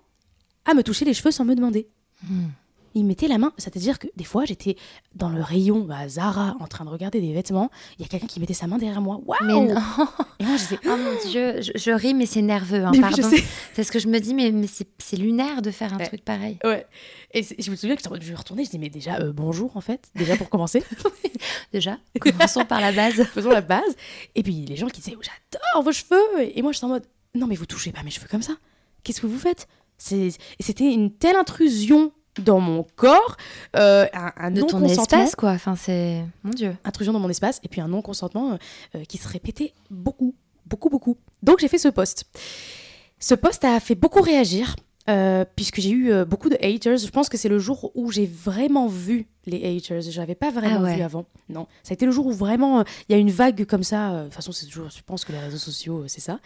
[0.65, 1.87] à me toucher les cheveux sans me demander.
[2.23, 2.45] Hmm.
[2.97, 4.75] Ils mettaient la main, c'est-à-dire que des fois, j'étais
[5.15, 7.69] dans le rayon bah, Zara en train de regarder des vêtements.
[7.99, 9.19] Il y a quelqu'un qui mettait sa main derrière moi.
[9.25, 9.67] Waouh Mais non,
[10.39, 12.99] Et moi, je disais, oh mon dieu, je, je ris, mais c'est nerveux, hein, Mais
[13.01, 13.17] pardon.
[13.17, 13.43] je sais.
[13.75, 16.07] Parce que je me dis, mais, mais c'est c'est lunaire de faire un Ouais.
[16.07, 16.57] truc pareil.
[16.63, 16.85] Ouais.
[17.33, 19.77] Et c'est- je me souviens que je vais retourner, je dis, mais déjà, euh, bonjour,
[19.77, 20.83] en fait, déjà pour commencer.
[21.73, 23.23] Déjà, commençons par la base.
[23.33, 23.95] faisons la base.
[24.35, 26.51] Et puis les gens qui disaient, oh, j'adore vos cheveux.
[26.55, 27.05] Et moi, j'étais en mode,
[27.35, 28.53] non, mais vous touchez pas mes cheveux comme ça.
[29.03, 29.67] Qu'est-ce que vous faites?
[29.97, 33.37] C'est- c'était une telle intrusion dans mon corps,
[33.75, 35.19] euh, un, un De ton non-consentement.
[35.19, 35.51] espace, quoi.
[35.51, 36.23] Enfin, c'est.
[36.43, 36.75] Mon dieu.
[36.83, 38.57] Intrusion dans mon espace, et puis un non-consentement euh,
[38.95, 41.17] euh, qui se répétait beaucoup, beaucoup, beaucoup.
[41.43, 42.25] Donc j'ai fait ce post.
[43.19, 44.75] Ce post a fait beaucoup réagir.
[45.09, 48.25] euh, puisque j'ai eu beaucoup de haters, je pense que c'est le jour où j'ai
[48.25, 50.01] vraiment vu les haters.
[50.01, 50.95] Je n'avais pas vraiment Ah ouais.
[50.97, 51.25] vu avant.
[51.47, 54.19] Non, ça a été le jour où vraiment il y a une vague comme ça.
[54.19, 56.39] De toute façon, c'est toujours, je pense que les réseaux sociaux, c'est ça.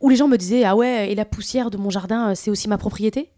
[0.00, 2.66] Où les gens me disaient ah ouais, et la poussière de mon jardin, c'est aussi
[2.66, 3.30] ma propriété?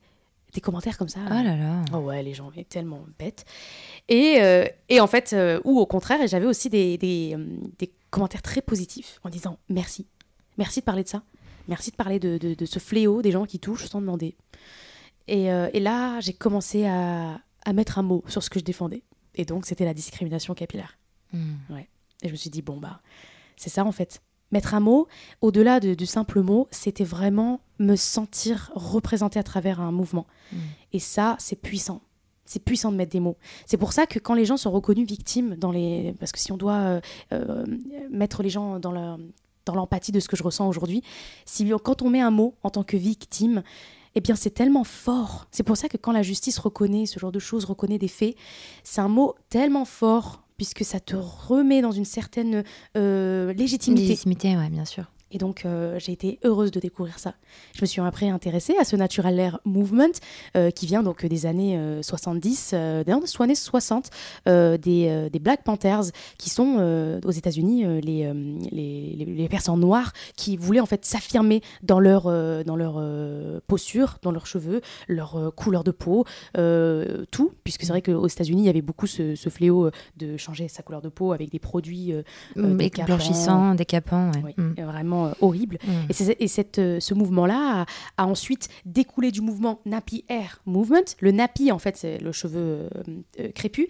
[0.53, 1.21] Des commentaires comme ça.
[1.27, 1.83] Oh là là.
[1.95, 3.45] Oh ouais, les gens, mais tellement bêtes.
[4.09, 7.47] Et, euh, et en fait, euh, ou au contraire, j'avais aussi des, des, euh,
[7.79, 10.07] des commentaires très positifs en disant merci.
[10.59, 11.23] Merci de parler de ça.
[11.69, 14.37] Merci de parler de, de- de ce fléau des gens qui touchent sans demander.
[15.29, 18.65] Et, euh, et là, j'ai commencé à, à mettre un mot sur ce que je
[18.65, 19.05] défendais.
[19.37, 20.99] Et donc, c'était la discrimination capillaire.
[21.33, 21.55] Hmm.
[22.23, 23.01] Et je me suis dit, bon, bah,
[23.57, 24.21] c'est ça en fait.
[24.53, 25.07] Mettre un mot,
[25.41, 30.27] au-delà de- du simple mot, c'était vraiment me sentir représentée à travers un mouvement.
[30.53, 30.57] Mm.
[30.93, 32.01] Et ça, c'est puissant.
[32.45, 33.37] C'est puissant de mettre des mots.
[33.67, 36.51] C'est pour ça que quand les gens sont reconnus victimes dans les, parce que si
[36.51, 37.01] on doit euh,
[37.33, 37.65] euh,
[38.11, 39.17] mettre les gens dans la
[39.67, 41.03] dans l'empathie de ce que je ressens aujourd'hui,
[41.45, 43.63] si quand on met un mot en tant que victime,
[44.15, 45.47] eh bien c'est tellement fort.
[45.53, 48.35] C'est pour ça que quand la justice reconnaît ce genre de choses, reconnaît des faits,
[48.83, 54.03] c'est un mot tellement fort puisque ça te remet dans une certaine euh, légitimité.
[54.03, 55.07] Légitimité, ouais, bien sûr.
[55.33, 57.35] Et donc, euh, j'ai été heureuse de découvrir ça.
[57.75, 60.11] Je me suis après intéressée à ce Natural Air Movement
[60.57, 64.11] euh, qui vient donc des années 70, euh, des années 60,
[64.47, 68.31] des, des, Black Panthers qui sont aux États-Unis les,
[68.71, 72.25] les, les, personnes noires qui voulaient en fait s'affirmer dans leur,
[72.64, 73.03] dans leur
[73.66, 76.25] posture, dans leurs cheveux, leur couleur de peau,
[77.31, 80.69] tout, puisque c'est vrai qu'aux États-Unis, il y avait beaucoup ce, ce, fléau de changer
[80.69, 82.12] sa couleur de peau avec des produits
[82.57, 84.31] blanchissants, décapants.
[84.45, 84.55] Ouais.
[84.59, 84.85] Oui, mm.
[84.85, 85.78] vraiment euh, horrible.
[85.85, 86.35] Mm.
[86.38, 91.14] Et, cette, euh, ce mouvement-là a, ensuite découlé du mouvement Nappy Hair Movement.
[91.20, 92.88] Le nappy, en fait, c'est le cheveu
[93.38, 93.87] euh, crépus.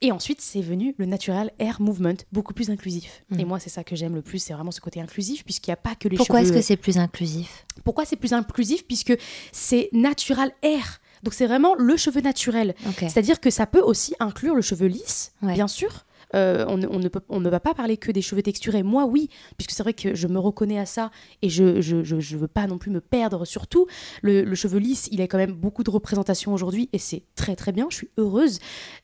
[0.00, 3.24] Et ensuite, c'est venu le Natural Hair Movement, beaucoup plus inclusif.
[3.30, 3.40] Mm.
[3.40, 5.74] Et moi, c'est ça que j'aime le plus, c'est vraiment ce côté inclusif, puisqu'il n'y
[5.74, 6.46] a pas que les Pourquoi cheveux.
[6.46, 7.66] Pourquoi est-ce que c'est plus inclusif?
[7.84, 8.86] Pourquoi c'est plus inclusif?
[8.86, 9.16] Puisque
[9.52, 11.00] c'est Natural Hair.
[11.22, 12.74] Donc c'est vraiment le cheveu naturel.
[12.96, 17.20] C'est-à-dire que ça peut aussi inclure le cheveu lisse, bien sûr, euh, on, ne peut,
[17.28, 18.82] on ne va pas parler que des cheveux texturés.
[18.82, 21.10] Moi, oui, puisque c'est vrai que je me reconnais à ça
[21.42, 23.44] et je ne je, je, veux pas non plus me perdre.
[23.44, 23.86] Surtout,
[24.22, 27.56] le, le, cheveu lisse, il a quand même beaucoup de représentation aujourd'hui et c'est très
[27.56, 27.86] très bien.
[27.90, 28.58] Je suis heureuse.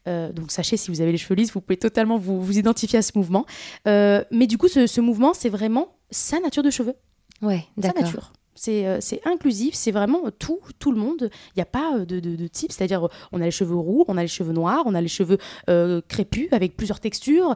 [0.08, 2.98] Euh, donc sachez, si vous avez les cheveux lisses, vous pouvez totalement vous, vous identifier
[2.98, 3.46] à ce mouvement.
[3.88, 6.94] Euh, mais du coup, ce, ce mouvement, c'est vraiment sa nature de cheveux.
[7.42, 8.00] Ouais, d'accord.
[8.00, 8.32] Sa nature.
[8.68, 11.30] Euh, c'est inclusif, c'est vraiment tout, tout le monde.
[11.50, 14.16] Il n'y a pas euh, de, de, type, c'est-à-dire on a les cheveux roux, on
[14.16, 15.38] a les cheveux noirs, on a les cheveux
[15.68, 17.54] euh, crépus avec plusieurs textures.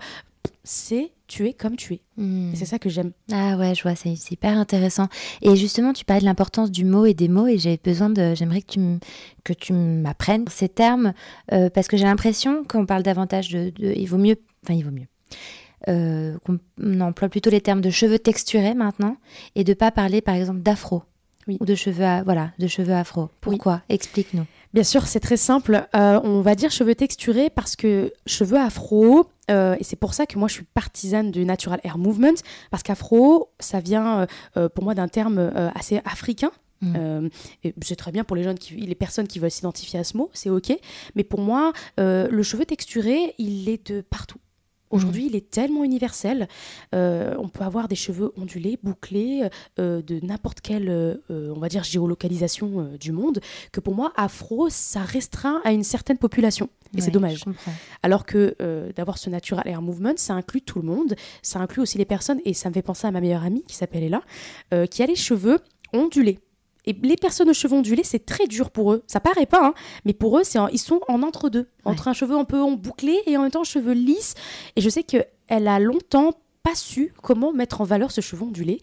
[0.64, 2.00] C'est tu es comme tu es.
[2.16, 2.52] Hmm.
[2.54, 3.12] C'est ça que j'aime.
[3.30, 5.08] Ah ouais, je vois, c'est hyper intéressant.
[5.42, 8.34] Et justement, tu parlais de l'importance du mot et des mots, et j'avais besoin de,
[8.34, 8.80] j'aimerais que tu
[9.44, 11.12] que tu m'apprennes ces termes,
[11.48, 14.90] parce que j'ai l'impression qu'on parle davantage de, de, il vaut mieux, enfin il vaut
[14.90, 15.06] mieux
[15.86, 19.16] euh, qu'on emploie plutôt les termes de cheveux texturés maintenant
[19.54, 21.04] et de pas parler par exemple d'afro
[21.46, 23.30] ou de cheveux, voilà, de cheveux afro.
[23.40, 23.80] Pourquoi?
[23.88, 24.44] Explique-nous.
[24.74, 25.86] Bien sûr, c'est très simple.
[25.96, 30.26] Euh, on va dire cheveux texturés parce que cheveux afro, euh, et c'est pour ça
[30.26, 32.34] que moi je suis partisane du Natural Hair Movement,
[32.70, 34.26] parce qu'afro, ça vient
[34.74, 36.50] pour moi d'un terme assez africain.
[36.80, 37.28] Mm.
[37.82, 40.30] c'est très bien pour les, jeunes qui, les personnes qui veulent s'identifier à ce mot,
[40.34, 40.76] c'est ok.
[41.14, 44.38] Mais pour moi, le cheveu texturé, il est de partout.
[44.90, 46.48] Aujourd'hui, il est tellement universel.
[46.94, 49.48] Euh, on peut avoir des cheveux ondulés, bouclés,
[49.78, 53.40] euh, de n'importe quelle, euh, on va dire, géolocalisation du monde,
[53.72, 56.68] que pour moi, afro, ça restreint à une certaine population.
[56.96, 57.44] Et c'est dommage.
[58.02, 58.56] Alors que
[58.96, 61.14] d'avoir ce Natural Air Movement, ça inclut tout le monde.
[61.42, 63.76] Ça inclut aussi les personnes, et ça me fait penser à ma meilleure amie qui
[63.76, 64.22] s'appelle Ella,
[64.86, 65.58] qui a les cheveux
[65.92, 66.38] ondulés.
[66.86, 69.02] Et les personnes aux cheveux ondulés, c'est très dur pour eux.
[69.06, 71.68] Ça paraît pas, hein, mais pour eux, c'est ils sont en entre-deux.
[71.84, 74.34] Entre un cheveu un peu bouclé et en même temps un cheveu lisse.
[74.76, 76.32] Et je sais qu'elle a longtemps
[76.74, 78.80] su comment mettre en valeur ce cheveu ondulé.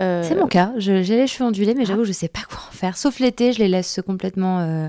[0.00, 0.72] Euh, c'est mon cas.
[0.76, 2.06] J'ai les cheveux ondulés, mais j'avoue, ah.
[2.06, 2.96] je sais pas quoi en faire.
[2.96, 4.88] Sauf l'été, je les laisse complètement euh,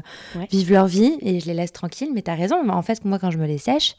[0.51, 2.09] vivre leur vie et je les laisse tranquilles.
[2.13, 2.57] Mais tu as raison.
[2.69, 3.95] En fait, moi, quand je me les sèche,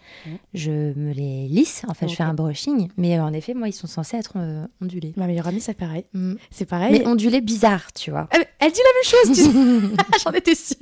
[0.54, 1.82] je me les lisse.
[1.88, 2.88] En fait, je fais un brushing.
[2.96, 5.12] Mais en effet, moi, ils sont censés être euh, ondulés.
[5.16, 6.04] Ma meilleure amie, c'est pareil.
[6.12, 6.34] Mm.
[6.50, 6.92] C'est pareil.
[6.92, 8.28] Mais ondulé bizarre, tu vois.
[8.32, 9.96] Elle, dit la même chose.
[10.24, 10.78] J'en étais sûre.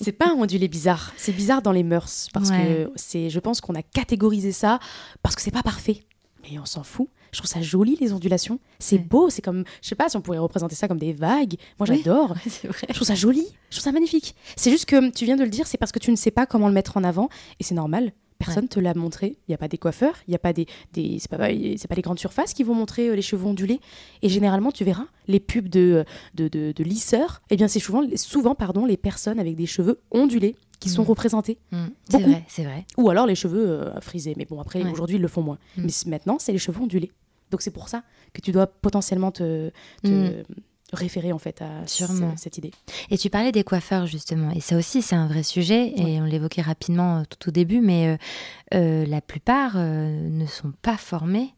[0.00, 1.12] C'est pas un ondulé bizarre.
[1.16, 3.30] C'est bizarre dans les mœurs parce que c'est.
[3.30, 4.78] Je pense qu'on a catégorisé ça
[5.22, 6.04] parce que c'est pas parfait
[6.50, 7.08] et on s'en fout.
[7.32, 8.58] Je trouve ça joli les ondulations.
[8.78, 11.56] C'est beau, c'est comme, je sais pas si on pourrait représenter ça comme des vagues.
[11.78, 12.34] Moi j'adore.
[12.46, 14.34] je trouve ça joli, je trouve ça magnifique.
[14.56, 16.46] C'est juste que tu viens de le dire, c'est parce que tu ne sais pas
[16.46, 17.28] comment le mettre en avant
[17.60, 18.12] et c'est normal.
[18.38, 19.36] Personne ne te l'a montré.
[19.46, 21.48] Il n'y a pas des coiffeurs, il y a pas des, des c'est pas, pas
[21.48, 23.80] les grandes surfaces qui vont montrer euh, les cheveux ondulés.
[24.22, 27.42] Et généralement, tu verras les pubs de de, de, de lisseurs.
[27.50, 31.06] Eh bien, c'est souvent, souvent pardon, les personnes avec des cheveux ondulés qui sont mm.
[31.06, 31.58] représentés.
[31.72, 31.86] Mm.
[32.08, 32.86] C'est vrai, c'est vrai.
[32.96, 34.34] Ou alors les cheveux euh, frisés.
[34.36, 35.58] Mais bon, après, aujourd'hui, ils le font moins.
[35.76, 35.82] Mm.
[35.84, 37.10] Mais maintenant, c'est les cheveux ondulés.
[37.50, 39.70] Donc c'est pour ça que tu dois potentiellement te,
[40.92, 42.72] référer en fait à cette idée.
[43.10, 46.24] Et tu parlais des coiffeurs justement, et ça aussi c'est un vrai sujet, et on
[46.24, 48.18] l'évoquait rapidement euh, tout au début, mais
[48.74, 51.54] euh, la plupart ne sont pas formés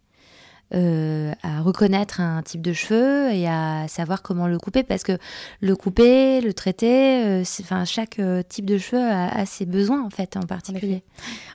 [0.72, 5.18] euh, à reconnaître un type de cheveux et à savoir comment le couper parce que
[5.60, 10.36] le couper, le traiter, euh, chaque euh, type de cheveux a, ses besoins en fait
[10.36, 11.02] en particulier.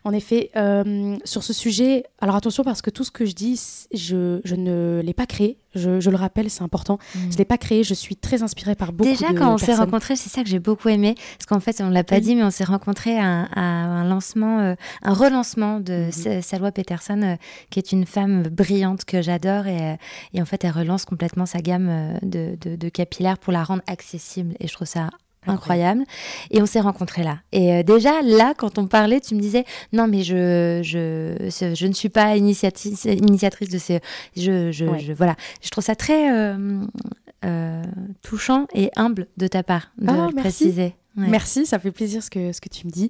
[0.03, 0.51] En effet,
[1.23, 5.01] sur ce sujet, alors attention parce que tout ce que je dis, je, je ne
[5.01, 6.95] l'ai pas créé, je, le rappelle, c'est important.
[6.95, 7.19] Mm.
[7.19, 9.57] Je ne l'ai pas créé, je suis très inspirée par beaucoup Déjà, de quand on
[9.57, 11.15] s'est rencontrés, c'est ça que j'ai beaucoup aimé.
[11.37, 14.59] Parce qu'en fait, on ne l'a pas dit, mais on s'est rencontrés à, un lancement,
[14.59, 17.35] euh, un relancement de mm Salwa Peterson, euh,
[17.69, 19.67] qui est une femme brillante que j'adore.
[19.67, 19.95] Et, euh,
[20.33, 23.83] et, en fait, elle relance complètement sa gamme de, de, de capillaires pour la rendre
[23.87, 24.55] accessible.
[24.59, 25.09] Et je trouve ça
[25.47, 26.03] incroyable.
[26.51, 27.39] Et on s'est rencontrés là.
[27.51, 31.87] Et euh, déjà, là, quand on parlait, tu me disais, non, mais je, je, je
[31.87, 33.99] ne suis pas initiatrice, initiatrice de ces...
[34.35, 35.35] Je, je, je, voilà.
[35.61, 36.31] Je trouve ça très
[37.45, 37.83] euh,
[38.21, 40.39] touchant et humble de ta part de Ah, le merci.
[40.39, 40.95] préciser.
[41.17, 41.27] Ouais.
[41.29, 43.09] Merci, ça fait plaisir ce que, ce que tu me dis.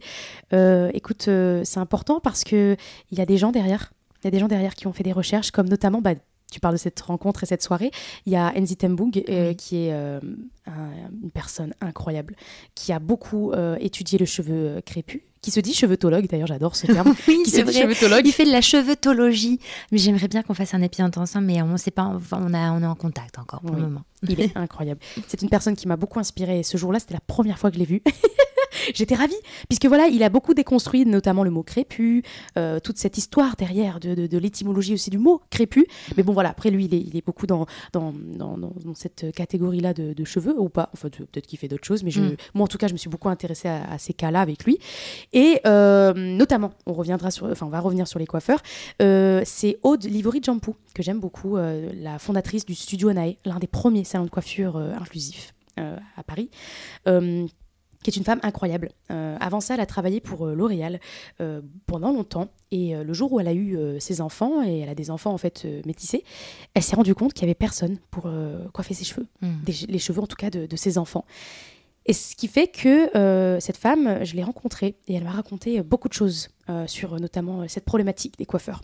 [0.53, 2.77] Euh, écoute, euh, c'est important parce qu'il
[3.11, 3.93] y a des gens derrière.
[4.21, 6.13] Il y a des gens derrière qui ont fait des recherches, comme notamment, bah,
[6.51, 7.91] tu parles de cette rencontre et cette soirée.
[8.25, 9.55] Il y a Enzi Tembung, euh, Oui.
[9.55, 10.19] qui est euh,
[10.67, 12.35] un- une personne incroyable,
[12.75, 16.87] qui a beaucoup euh, étudié le cheveu crépus, qui se dit cheveutologue, d'ailleurs, j'adore ce
[16.87, 17.13] terme.
[17.27, 18.25] Oui, qui se dit cheveutologue.
[18.25, 19.59] Il fait de la chevetologie.
[19.91, 22.71] Mais j'aimerais bien qu'on fasse un épisode ensemble, mais on sait pas, enfin, on, a,
[22.71, 23.77] on est en contact encore pour Oui.
[23.77, 24.01] le moment.
[24.27, 24.99] Il est incroyable.
[25.27, 26.59] C'est une personne qui m'a beaucoup inspirée.
[26.59, 28.01] Et ce jour-là, c'était la première fois que je l'ai vu.
[28.93, 29.35] J'étais ravie,
[29.69, 32.23] puisque voilà, il a beaucoup déconstruit, notamment le mot crépus,
[32.57, 35.85] euh, toute cette histoire derrière de, de- de l'étymologie aussi du mot crépus.
[36.17, 38.59] Mais bon, voilà, après lui, il est, il est beaucoup dans, dans, dans-
[38.93, 40.89] cette catégorie-là de, de cheveux, ou pas.
[40.93, 42.35] Enfin, peut-être qu'il fait d'autres choses, mais je, Mm.
[42.53, 44.79] moi, en tout cas, je me suis beaucoup intéressée à, à ces cas-là avec lui.
[45.33, 48.61] Et euh, notamment, on reviendra sur, enfin, on va revenir sur les coiffeurs.
[49.01, 53.67] Euh, c'est Aude Livori Jampou, que j'aime beaucoup, la fondatrice du Studio Nae, l'un des
[53.67, 56.49] premiers salons de coiffure inclusifs euh, à Paris.
[57.07, 57.45] Euh,
[58.05, 58.91] qui est une femme incroyable.
[59.09, 60.99] Euh, avant ça, elle a travaillé pour euh, L'Oréal
[61.41, 62.49] euh, pendant longtemps.
[62.71, 65.37] Et le jour où elle a eu ses enfants, et elle a des enfants en
[65.37, 66.23] fait métissés,
[66.73, 68.29] elle s'est rendue compte qu'il n'y avait personne pour
[68.73, 69.47] coiffer ses cheveux Mm.
[69.63, 71.23] des- les cheveux en tout cas de, de ses enfants.
[72.05, 73.09] Et ce qui fait que
[73.61, 76.49] cette femme, je l'ai rencontrée et elle m'a raconté beaucoup de choses
[76.87, 78.81] sur notamment cette problématique des coiffeurs.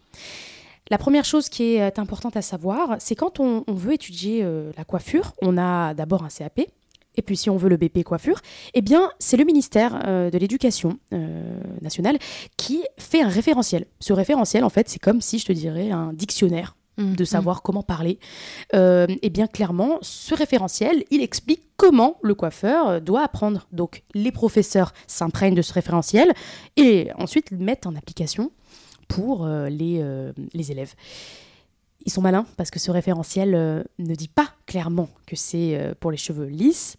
[0.90, 4.46] La première chose qui est importante à savoir, c'est quand on, on veut étudier
[4.78, 6.62] la coiffure, on a d'abord un CAP.
[7.16, 8.40] Et puis si on veut le BP coiffure,
[8.74, 12.18] eh bien c'est le ministère euh, de l'Éducation euh, nationale
[12.58, 13.86] qui fait un référentiel.
[14.00, 17.16] Ce référentiel, en fait, c'est comme si je te dirais un dictionnaire Mm.
[17.16, 18.20] de savoir comment parler.
[18.76, 23.68] Euh, et bien clairement, ce référentiel, il explique comment le coiffeur euh, doit apprendre.
[23.72, 26.34] Donc les professeurs s'imprègnent de ce référentiel
[26.76, 28.52] et ensuite le mettent en application
[29.08, 30.02] pour les,
[30.54, 30.94] les élèves.
[32.06, 35.94] Ils sont malins parce que ce référentiel euh, ne dit pas clairement que c'est euh,
[36.00, 36.98] pour les cheveux lisses.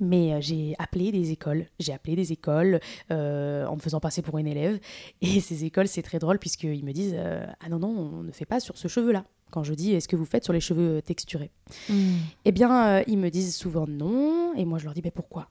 [0.00, 4.22] Mais euh, j'ai appelé des écoles, j'ai appelé des écoles euh, en me faisant passer
[4.22, 4.78] pour une élève.
[5.20, 8.32] Et ces écoles, c'est très drôle puisqu'ils me disent euh, Ah non, non, on ne
[8.32, 9.24] fait pas sur ce cheveu-là.
[9.50, 11.50] Quand je dis Est-ce que vous faites sur les cheveux texturés?
[11.88, 12.16] Mm.
[12.44, 14.54] Eh bien, euh, ils me disent souvent non.
[14.54, 15.48] Et moi, je leur dis Mais pourquoi?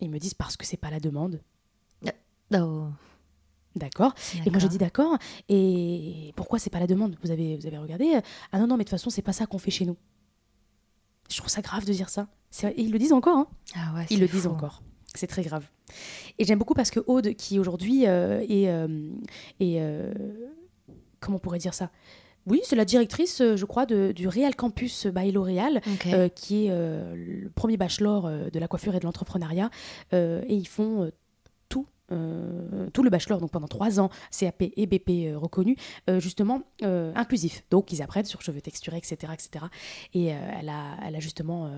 [0.00, 1.40] Ils me disent Parce que c'est pas la demande.
[2.52, 2.88] Oh,
[3.74, 4.14] D'accord
[4.46, 5.18] Et moi, je dis D'accord.
[5.48, 7.16] Et pourquoi c'est pas la demande?
[7.22, 8.20] Vous avez, vous avez regardé?
[8.52, 9.96] Ah non, non, mais de toute façon, c'est pas ça qu'on fait chez nous.
[11.30, 12.26] Je trouve ça grave de dire ça.
[12.62, 13.36] Et ils le disent encore.
[13.38, 14.82] Hein Ah ouais, Ils le disent encore.
[15.14, 15.64] C'est très grave.
[16.38, 18.86] Et j'aime beaucoup parce que Aude, qui aujourd'hui euh, est, euh,
[19.60, 20.12] est, euh,
[21.20, 21.90] comment on pourrait dire ça?
[22.46, 26.70] Oui, c'est la directrice, je crois, de- du Real Campus by L'Oréal, euh, qui est
[26.70, 29.70] euh, le premier bachelor euh, de la coiffure et de l'entrepreneuriat.
[30.12, 31.10] Et ils font
[32.14, 32.18] tout.
[32.20, 35.76] euh, tout le bachelor, donc pendant trois ans, CAP et BP euh, reconnus,
[36.08, 37.64] euh, justement inclusif.
[37.70, 39.32] Donc ils apprennent sur cheveux texturés, etc.
[39.32, 39.64] etc.
[40.12, 41.70] Et elle, a, elle a justement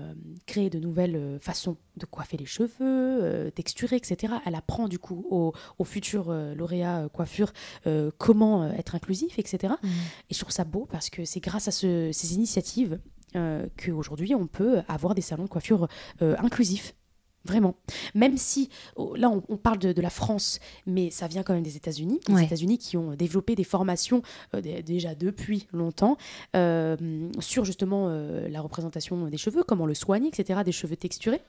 [0.45, 4.33] créé de nouvelles façons de coiffer les cheveux, texturés, etc.
[4.45, 7.51] Elle apprend du coup aux, aux futurs lauréats coiffure
[8.17, 9.73] comment être inclusif, etc.
[9.81, 9.87] Mm.
[10.29, 12.99] Et je trouve ça beau parce que c'est grâce à ce- ces initiatives
[13.35, 15.87] euh, qu'aujourd'hui on peut avoir des salons de coiffure
[16.21, 16.95] euh, inclusifs.
[17.47, 17.75] Vraiment.
[18.13, 21.53] Même si, oh, là on, on parle de, de la France, mais ça vient quand
[21.53, 22.19] même des États-Unis.
[22.27, 22.43] Les Ouais.
[22.45, 24.21] États-Unis qui ont développé des formations
[24.53, 26.17] euh, dé- déjà depuis longtemps
[26.55, 26.97] euh,
[27.39, 31.41] sur justement euh, la représentation des cheveux, comment le soigner, etc., des cheveux texturés.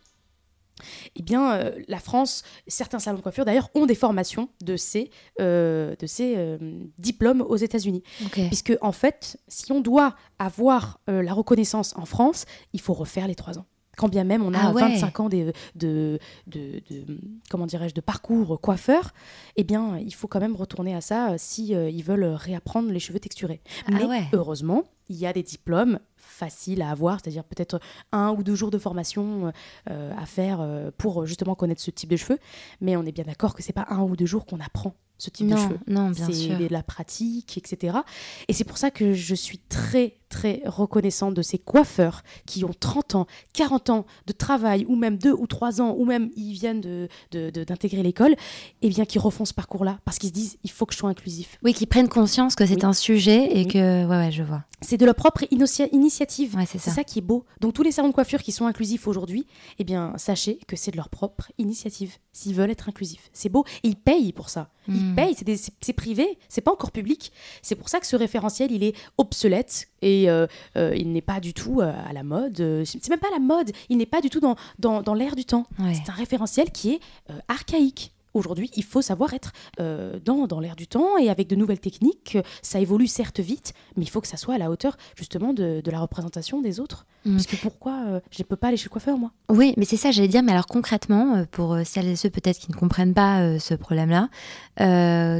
[1.17, 5.97] Eh bien, la France, certains salons de coiffure d'ailleurs ont des formations de ces, de
[6.07, 6.57] ces
[6.99, 8.05] diplômes aux États-Unis.
[8.47, 13.35] Puisque, en fait, si on doit avoir la reconnaissance en France, il faut refaire les
[13.35, 13.67] trois ans.
[13.99, 14.81] Quand bien même on a Ah ouais.
[14.81, 17.19] 25 ans de, de, de- de-
[17.51, 19.13] comment dirais-je, de parcours coiffeur,
[19.57, 22.91] eh bien, il faut quand même retourner à ça euh, si euh, ils veulent réapprendre
[22.93, 23.61] les cheveux texturés.
[23.87, 24.23] Ah Mais ouais.
[24.33, 27.81] heureusement, il y a des diplômes faciles à avoir, c'est-à-dire peut-être
[28.13, 29.53] un ou deux jours de formation
[29.91, 32.39] euh, à faire euh, pour justement connaître ce type de cheveux.
[32.81, 35.31] Mais on est bien d'accord que c'est pas un ou deux jours qu'on apprend ce
[35.31, 36.59] type de cheveux non, bien c'est sûr.
[36.59, 37.99] de la pratique, etc.
[38.47, 42.73] Et c'est pour ça que je suis très, très reconnaissante de ces coiffeurs qui ont
[42.79, 46.53] 30 ans, 40 ans de travail, ou même 2 ou 3 ans, ou même ils
[46.53, 48.37] viennent de- de- de- d'intégrer l'école,
[48.83, 51.11] et bien qui refont ce parcours-là, parce qu'ils se disent, il faut que je sois
[51.11, 51.59] inclusif.
[51.65, 52.85] Oui, qui prennent conscience que c'est Oui.
[52.85, 53.69] un sujet et Oui.
[53.69, 54.07] que.
[54.07, 54.65] Ouais, ouais, je vois.
[54.81, 56.55] C'est de leur propre initia- initiative.
[56.55, 56.97] Ouais, c'est c'est ça.
[56.97, 57.05] ça.
[57.05, 57.45] qui est beau.
[57.61, 59.47] Donc tous les salons de coiffure qui sont inclusifs aujourd'hui,
[59.81, 62.15] eh bien sachez que c'est de leur propre initiative.
[62.33, 63.65] S'ils veulent être inclusifs, c'est beau.
[63.83, 64.71] Et ils payent pour ça.
[64.89, 65.15] Ils Mm.
[65.15, 65.37] payent.
[65.81, 66.39] C'est privé.
[66.49, 67.33] C'est pas encore public.
[67.63, 70.47] C'est pour ça que ce référentiel il est obsolète et euh,
[70.77, 72.57] euh, il n'est pas du tout euh, à la mode.
[72.85, 73.71] C'est même pas à la mode.
[73.89, 75.67] Il n'est pas du tout dans dans, dans l'air du temps.
[75.79, 75.93] Ouais.
[75.95, 77.01] C'est un référentiel qui est
[77.49, 78.13] archaïque.
[78.35, 81.81] Aujourd'hui, il faut savoir être euh, dans, dans l'air du temps et avec de nouvelles
[81.81, 82.39] techniques.
[82.63, 85.81] Ça évolue certes vite, mais il faut que ça soit à la hauteur justement de,
[85.83, 87.07] de la représentation des autres.
[87.25, 87.33] Mm.
[87.33, 89.33] Parce que pourquoi euh, je ne peux pas aller chez le coiffeur, moi?
[89.49, 90.43] Oui, mais c'est ça, j'allais dire.
[90.43, 93.75] Mais alors concrètement, euh, pour celles et ceux peut-être qui ne comprennent pas euh, ce
[93.75, 94.29] problème-là,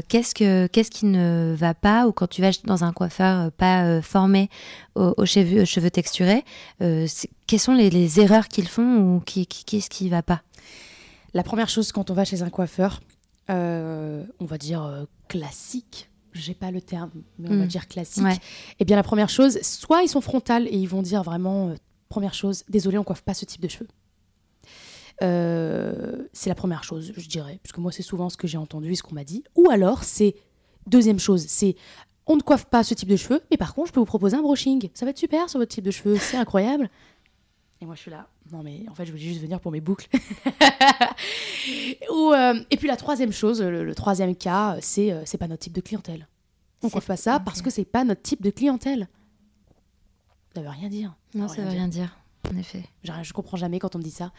[0.09, 4.01] qu'est-ce que qu'est-ce qui ne va pas ou quand tu vas dans un coiffeur pas
[4.01, 4.49] formé
[4.95, 6.43] aux, aux cheveux, aux cheveux texturés,
[6.79, 10.41] quelles sont les, les erreurs qu'ils font ou qui, qui- qu'est-ce qui va pas?
[11.33, 13.01] La première chose quand on va chez un coiffeur,
[13.49, 17.67] euh, on va dire euh, classique, j'ai pas le terme, mais on va Mm.
[17.67, 18.23] dire classique.
[18.23, 18.37] Ouais.
[18.79, 21.75] Eh bien, la première chose, soit ils sont frontales et ils vont dire vraiment, euh,
[22.09, 23.87] première chose, désolé, on coiffe pas ce type de cheveux.
[25.21, 28.57] Euh, c'est la première chose, je dirais, parce que moi, c'est souvent ce que j'ai
[28.57, 29.43] entendu et ce qu'on m'a dit.
[29.55, 30.35] Ou alors, c'est
[30.87, 31.75] deuxième chose, c'est
[32.25, 34.37] on ne coiffe pas ce type de cheveux, mais par contre, je peux vous proposer
[34.37, 34.89] un brushing.
[34.93, 36.89] Ça va être super sur votre type de cheveux, c'est incroyable.
[37.81, 38.27] Et moi, je suis là.
[38.51, 40.07] Non, mais en fait, je voulais juste venir pour mes boucles.
[42.11, 45.47] Ou, euh, et puis la troisième chose, le, le troisième cas, c'est euh, c'est pas
[45.47, 46.27] notre type de clientèle.
[46.83, 49.07] On coiffe pas ça parce que c'est pas notre type de clientèle.
[50.53, 51.15] Ça veut rien dire.
[51.33, 52.17] Non, veut ça veut rien dire.
[52.51, 52.83] En effet.
[53.03, 54.31] Je, je comprends jamais quand on me dit ça.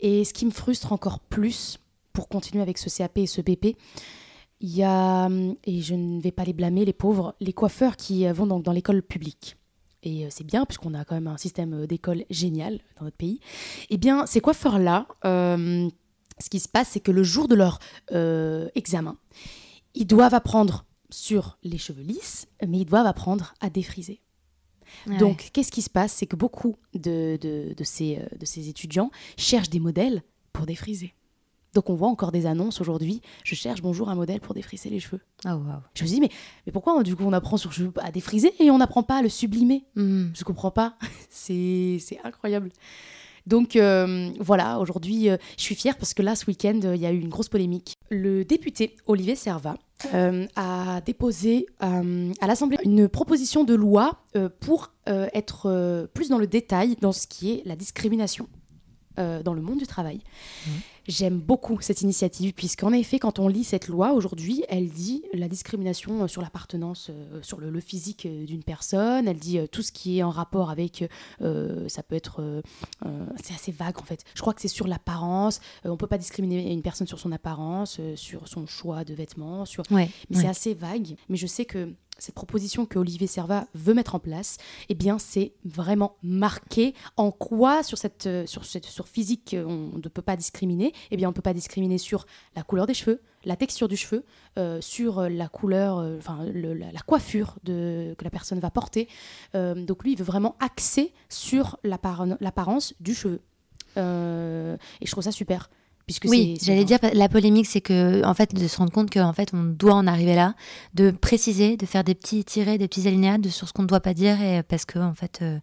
[0.00, 1.78] Et ce qui me frustre encore plus,
[2.12, 3.76] pour continuer avec ce CAP et ce BP,
[4.60, 7.96] il y a, hum, et je ne vais pas les blâmer, les pauvres, les coiffeurs
[7.96, 9.56] qui euh, vont donc dans l'école publique.
[10.08, 13.16] Et euh, c'est bien, puisqu'on a quand même un système euh, d'école génial dans notre
[13.16, 13.40] pays.
[13.90, 15.88] Eh bien, ces coiffeurs-là, euh,
[16.38, 17.78] ce qui se passe, c'est que le jour de leur
[18.12, 19.18] euh, examen,
[19.94, 24.20] ils doivent apprendre sur les cheveux lisses, mais ils doivent apprendre à défriser.
[25.18, 26.12] Donc, qu'est-ce qui se passe?
[26.12, 30.22] C'est que beaucoup de, de, de ces, de ces étudiants cherchent des modèles
[30.54, 31.12] pour défriser.
[31.78, 33.22] Donc, on voit encore des annonces aujourd'hui.
[33.44, 35.20] Je cherche, bonjour, un modèle pour défriser les cheveux.
[35.44, 35.74] Oh, wow.
[35.94, 36.28] Je me dis, mais,
[36.66, 39.22] mais pourquoi, du coup, on apprend sur cheveux à défriser et on n'apprend pas à
[39.22, 39.84] le sublimer?
[39.94, 40.30] Mm.
[40.34, 40.96] Je comprends pas.
[41.30, 42.70] C'est incroyable.
[43.46, 47.00] Donc euh, voilà, aujourd'hui, euh, je suis fière parce que là, ce week-end, euh, il
[47.00, 47.94] y a eu une grosse polémique.
[48.10, 49.76] Le député Olivier Servat
[50.54, 54.20] a déposé à l'Assemblée une proposition de loi
[54.60, 58.48] pour être plus dans le détail dans ce qui est la discrimination
[59.16, 60.20] dans le monde du travail.
[61.08, 65.48] J'aime beaucoup cette initiative puisqu'en effet, quand on lit cette loi aujourd'hui, elle dit la
[65.48, 69.66] discrimination euh, sur l'appartenance, euh, sur le, le physique euh, d'une personne, elle dit euh,
[69.66, 71.08] tout ce qui est en rapport avec,
[71.40, 72.62] euh, ça peut être,
[73.42, 74.22] c'est assez vague en fait.
[74.34, 78.00] Je crois que c'est sur l'apparence, on peut pas discriminer une personne sur son apparence,
[78.14, 80.10] sur son choix de vêtements, sur Ouais.
[80.28, 80.42] mais ouais.
[80.42, 81.16] c'est assez vague.
[81.30, 85.18] Mais je sais que cette proposition que Olivier Servat veut mettre en place, eh bien,
[85.18, 90.22] c'est vraiment marqué en quoi sur cette euh, sur cette physique euh, on ne peut
[90.22, 90.92] pas discriminer.
[91.10, 92.26] Eh bien, on ne peut pas discriminer sur
[92.56, 94.24] la couleur des cheveux, la texture du cheveu,
[94.58, 99.08] euh, sur la couleur, enfin la, coiffure que la personne va porter.
[99.54, 103.40] Donc lui, il veut vraiment axer sur l'appar- l'apparence du cheveu.
[103.96, 105.70] Et je trouve ça super.
[106.08, 109.34] Puisque Oui, j'allais dire la polémique, c'est que en fait de se rendre compte qu'en
[109.34, 110.54] fait on doit en arriver là,
[110.94, 113.86] de préciser, de faire des petits tirés, des petits alinéas de sur ce qu'on ne
[113.88, 115.58] doit pas dire et parce que en fait, euh,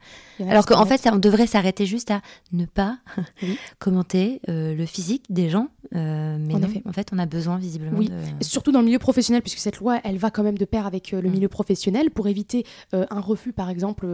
[0.48, 2.22] alors qu'en fait on devrait s'arrêter juste à
[2.54, 3.00] ne pas
[3.42, 3.58] Oui.
[3.80, 6.84] commenter euh, le physique des gens, euh, mais En non, effet.
[6.88, 8.10] en fait on a besoin visiblement Oui.
[8.10, 8.16] de.
[8.46, 11.12] Surtout dans le milieu professionnel, puisque cette loi, elle va quand même de pair avec
[11.12, 11.32] le Mm.
[11.32, 14.06] milieu professionnel pour éviter un refus, par exemple,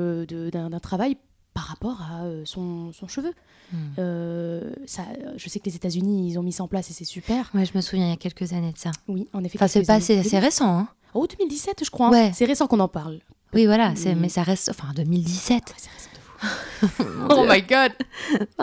[0.53, 1.17] d'un travail
[1.53, 3.33] par rapport à euh, son, son cheveu.
[3.73, 3.77] Hmm.
[3.99, 5.03] Euh, ça,
[5.37, 7.49] je sais que les États-Unis, ils ont mis ça en place et c'est super.
[7.53, 8.91] Ouais, je me souviens il y a quelques années de ça.
[9.07, 9.57] Oui, en effet.
[9.57, 10.87] Enfin, c'est pas assez, c'est récent, hein.
[11.13, 12.07] Oh, 2017, je crois.
[12.07, 12.11] hein.
[12.11, 12.31] Ouais.
[12.33, 13.19] C'est récent qu'on en parle.
[13.53, 15.63] Oui, voilà, c'est, mais ça reste, enfin 2017.
[15.67, 16.09] Ouais, c'est récent.
[17.29, 17.91] oh my god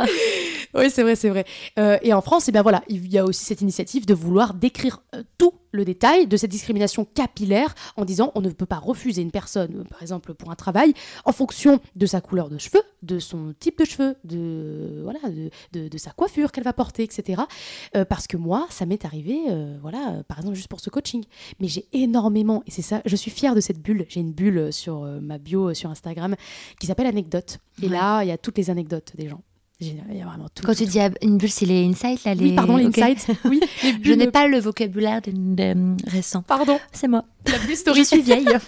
[0.74, 1.44] Oui, c'est vrai, c'est vrai.
[1.78, 4.54] Euh, et en France, eh bien voilà, il y a aussi cette initiative de vouloir
[4.54, 8.78] décrire euh, tout le détail de cette discrimination capillaire en disant on ne peut pas
[8.78, 12.58] refuser une personne, euh, par exemple pour un travail, en fonction de sa couleur de
[12.58, 16.72] cheveux, de son type de cheveux, de voilà, de, de- de sa coiffure qu'elle va
[16.72, 17.42] porter, etc.
[17.96, 20.90] Euh, parce que moi, ça m'est arrivé, euh, voilà, euh, par exemple juste pour ce
[20.90, 21.24] coaching.
[21.60, 24.04] Mais j'ai énormément, et c'est ça, je suis fière de cette bulle.
[24.08, 26.34] J'ai une bulle sur euh, ma bio sur Instagram
[26.80, 27.58] qui s'appelle anecdote.
[27.82, 27.92] Et Ouais.
[27.92, 29.42] là, il y a toutes les anecdotes des gens.
[29.80, 30.64] Il y a vraiment tout.
[30.66, 32.46] Quand tout, tu dis une bulle, c'est les insights là, les.
[32.46, 33.28] oui, pardon, les insights.
[33.44, 36.42] Oui, les Je n'ai pas le vocabulaire de, de- récent.
[36.42, 37.24] Pardon, C'est moi.
[37.46, 38.04] la bulle Je story.
[38.04, 38.48] suis vieille.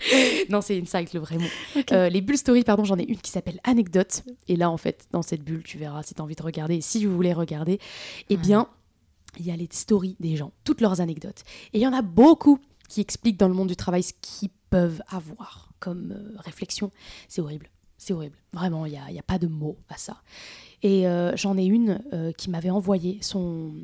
[0.48, 1.82] non, c'est Insight, le vrai mot.
[1.92, 4.22] Euh, les bulles story, pardon, j'en ai une qui s'appelle Anecdote.
[4.48, 6.76] Et là, en fait, dans cette bulle, tu verras si tu as envie de regarder.
[6.76, 7.78] Et si vous voulez regarder,
[8.28, 8.68] eh bien,
[9.38, 11.42] il y a les stories des gens, toutes leurs anecdotes.
[11.72, 14.50] Et il y en a beaucoup qui expliquent dans le monde du travail ce qu'ils
[14.70, 16.90] peuvent avoir comme euh, réflexion.
[17.28, 17.70] C'est horrible.
[17.98, 18.36] C'est horrible.
[18.52, 20.22] Vraiment, il n'y a, y a pas de mots à ça.
[20.82, 22.00] Et euh, j'en ai une
[22.38, 23.74] qui m'avait envoyé son,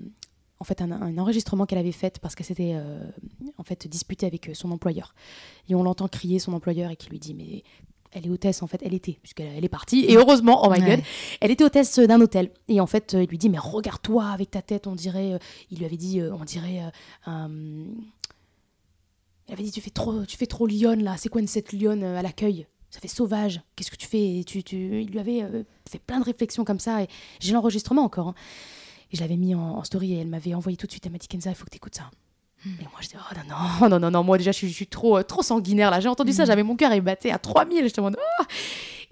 [0.58, 3.04] en fait, un, un enregistrement qu'elle avait fait parce qu'elle s'était euh,
[3.58, 5.14] en fait disputée avec euh, son employeur.
[5.68, 7.62] Et on l'entend crier son employeur et qui lui dit mais
[8.12, 10.80] elle est hôtesse en fait, elle était puisqu'elle elle est partie et heureusement, oh my
[10.80, 10.96] Ouais.
[10.96, 11.04] god,
[11.42, 14.50] elle était hôtesse d'un hôtel et en fait euh, il lui dit mais regarde-toi avec
[14.50, 15.38] ta tête, on dirait, euh,
[15.70, 16.90] il lui avait dit euh, on dirait euh,
[17.30, 17.50] un-
[19.48, 21.72] il avait dit tu fais trop, tu fais trop lionne là, c'est quoi une cette
[21.72, 22.66] lionne euh, à l'accueil?
[22.90, 23.60] Ça fait sauvage.
[23.74, 24.42] Qu'est-ce que tu fais?
[24.46, 25.02] Tu, tu...
[25.02, 27.02] Il lui avait euh, fait plein de réflexions comme ça.
[27.02, 27.08] Et
[27.40, 28.28] j'ai l'enregistrement encore.
[28.28, 28.34] hein.
[29.12, 31.06] Et je l'avais mis en, en story et elle m'avait envoyé tout de suite.
[31.06, 32.10] Elle m'a dit Kenza, il faut que tu écoutes ça.
[32.64, 34.74] Et moi, je dis, oh non, non, non, non, non, moi déjà, je suis, je
[34.74, 36.00] suis trop, euh, trop sanguinaire là.
[36.00, 37.84] J'ai entendu ça, j'avais mon cœur, il battait à 3000.
[37.84, 38.44] J'étais en Ah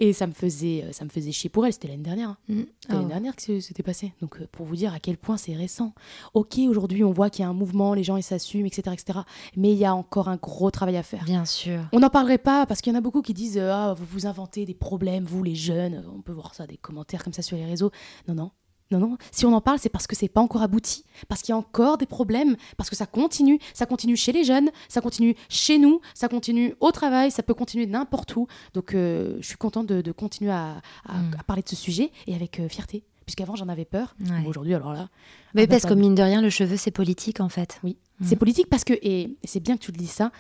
[0.00, 1.72] Et ça me, faisait, euh, ça me faisait chier pour elle.
[1.72, 2.30] C'était l'année dernière.
[2.30, 2.36] hein.
[2.48, 2.54] Mm.
[2.62, 2.92] C'était Oh.
[2.94, 4.12] l'année dernière que c'était passé.
[4.20, 5.94] Donc, euh, pour vous dire à quel point c'est récent.
[6.32, 9.20] Ok, aujourd'hui, on voit qu'il y a un mouvement, les gens, ils s'assument, etc., etc.
[9.56, 11.22] Mais il y a encore un gros travail à faire.
[11.24, 11.80] Bien sûr.
[11.92, 14.26] On n'en parlerait pas parce qu'il y en a beaucoup qui disent ah vous vous
[14.26, 17.56] inventez des problèmes vous les jeunes on peut voir ça des commentaires comme ça sur
[17.56, 17.92] les réseaux
[18.26, 18.50] non non
[18.90, 21.52] non non si on en parle c'est parce que c'est pas encore abouti parce qu'il
[21.52, 25.00] y a encore des problèmes parce que ça continue ça continue chez les jeunes ça
[25.00, 29.46] continue chez nous ça continue au travail ça peut continuer n'importe où donc euh, je
[29.46, 32.68] suis contente de, de continuer à, à- à parler de ce sujet et avec euh,
[32.68, 34.46] fierté puisqu'avant j'en avais peur Ouais.
[34.46, 35.08] Aujourd'hui alors là
[35.54, 37.80] Mais Ah parce que mine de rien, le cheveu, c'est politique en fait.
[37.82, 38.26] oui, Mm.
[38.28, 40.30] c'est politique parce que, et, et c'est bien que tu le dises ça,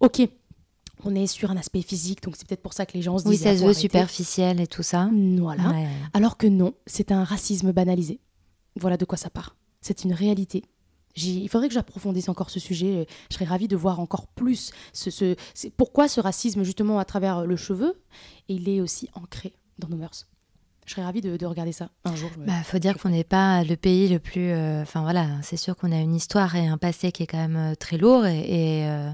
[0.00, 0.22] ok,
[1.04, 3.24] on est sur un aspect physique, donc c'est peut-être pour ça que les gens se
[3.24, 3.42] Oui, disent.
[3.44, 5.08] ça ah, se veut superficiel et tout ça.
[5.38, 5.70] Voilà.
[5.70, 5.88] Ouais.
[6.14, 8.20] Alors que non, c'est un racisme banalisé.
[8.76, 9.56] Voilà de quoi ça part.
[9.80, 10.62] C'est une réalité.
[11.16, 13.06] Il faudrait que j'approfondisse encore ce sujet.
[13.30, 15.34] Je serais ravie de voir encore plus ce,
[15.76, 17.94] pourquoi ce racisme, justement, à travers le cheveu,
[18.48, 20.28] il est aussi ancré dans nos mœurs.
[20.86, 22.30] Je serais ravie de, de regarder ça un jour.
[22.38, 24.50] me- Bah, faut dire qu'on n'est pas le pays le plus.
[24.50, 27.38] euh, Enfin voilà, c'est sûr qu'on a une histoire et un passé qui est quand
[27.38, 28.38] même euh, très lourd et.
[28.80, 29.10] et, euh,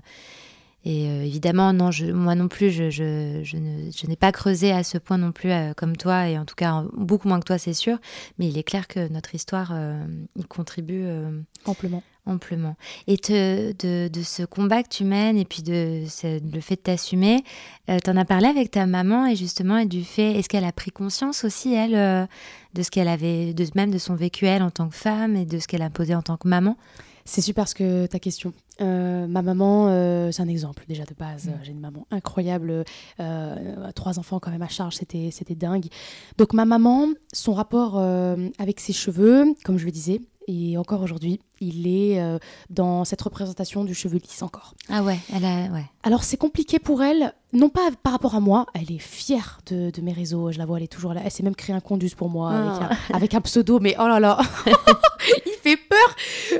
[0.89, 5.19] et, euh, évidemment, non, je, moi non plus, je, n'ai pas creusé à ce point
[5.19, 7.99] non plus euh, comme toi, et en tout cas beaucoup moins que toi, c'est sûr.
[8.39, 10.05] Mais il est clair que notre histoire, euh,
[10.37, 12.03] il contribue euh, Amplement.
[12.25, 12.77] amplement.
[13.09, 16.77] Et te- de, de ce combat que tu mènes et puis de ce- le fait
[16.77, 17.43] de t'assumer,
[17.91, 20.73] euh, t'en as parlé avec ta maman et justement et du fait, est-ce qu'elle a
[20.73, 22.27] pris conscience aussi elle euh,
[22.75, 25.47] de ce qu'elle avait, de même de son vécu elle en tant que femme et
[25.47, 26.77] de ce qu'elle a posé en tant que maman?
[27.25, 28.53] C'est super ce que ta question.
[28.81, 31.47] Euh, ma maman, euh, c'est un exemple déjà de base.
[31.47, 31.53] Mm.
[31.63, 32.85] J'ai une maman incroyable,
[33.21, 35.87] euh, trois enfants quand même à charge, c'était c'était dingue.
[36.39, 37.99] Donc ma maman, son rapport
[38.59, 42.39] avec ses cheveux, comme je le disais, et encore aujourd'hui, il est euh,
[42.71, 44.75] dans cette représentation du cheveu lisse encore.
[44.89, 45.85] Ah ouais, elle a, ouais.
[46.03, 49.91] Alors c'est compliqué pour elle, non pas par rapport à moi, elle est fière de,
[49.91, 51.81] de mes réseaux, je la vois, elle est toujours là, elle s'est même créé un
[52.01, 52.97] juste pour moi avec, Ah.
[53.11, 54.39] un, avec un pseudo, mais oh là là,
[55.47, 56.17] il fait peur,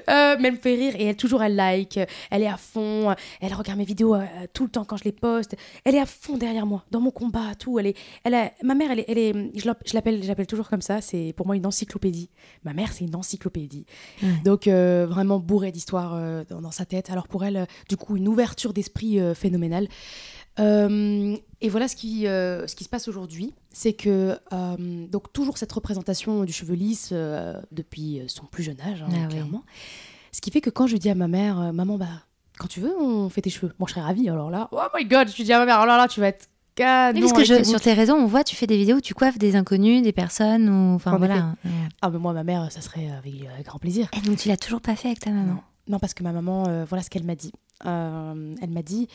[0.09, 1.99] Euh, mais elle me fait rire et elle toujours elle like,
[2.31, 5.13] elle est à fond, elle regarde mes vidéos euh, tout le temps quand je les
[5.13, 8.53] poste, elle est à fond derrière moi, dans mon combat, tout, elle est, elle a,
[8.63, 11.47] ma mère, elle est, elle est je l'app- je l'appelle, toujours comme ça, c'est pour
[11.47, 12.31] moi une encyclopédie,
[12.65, 13.87] ma mère c'est une encyclopédie,
[14.45, 17.11] donc euh, vraiment bourrée d'histoires euh, dans, dans sa tête.
[17.11, 19.89] Alors pour elle, euh, du coup, une ouverture d'esprit euh, phénoménale.
[20.59, 25.33] Euh, et voilà ce qui, euh, ce qui se passe aujourd'hui, c'est que euh, donc
[25.33, 29.29] toujours cette représentation du cheveu lisse euh, depuis son plus jeune âge, hein, Ah oui.
[29.29, 29.63] clairement.
[30.33, 32.07] Ce qui fait que quand je dis à ma mère, euh, maman, bah
[32.59, 33.75] quand tu veux, on fait tes cheveux.
[33.79, 34.31] Moi, je serais ravie.
[34.31, 36.47] Alors là, oh my god, je dis à ma mère, alors là, tu vas être
[36.77, 37.15] canon.
[37.15, 38.99] Oui, parce que avec je- tes sur tes réseaux, on voit, tu fais des vidéos
[38.99, 41.57] où tu coiffes des inconnus, des personnes, ou enfin En voilà.
[41.65, 41.71] Ouais.
[42.03, 44.09] Ah, mais moi, ma mère, ça serait avec euh, grand plaisir.
[44.17, 45.55] Et donc tu l'as toujours pas fait avec ta maman?
[45.55, 45.61] Non.
[45.89, 47.53] Non, parce que ma maman, euh, voilà ce qu'elle m'a dit.
[47.87, 49.09] Euh, elle m'a dit,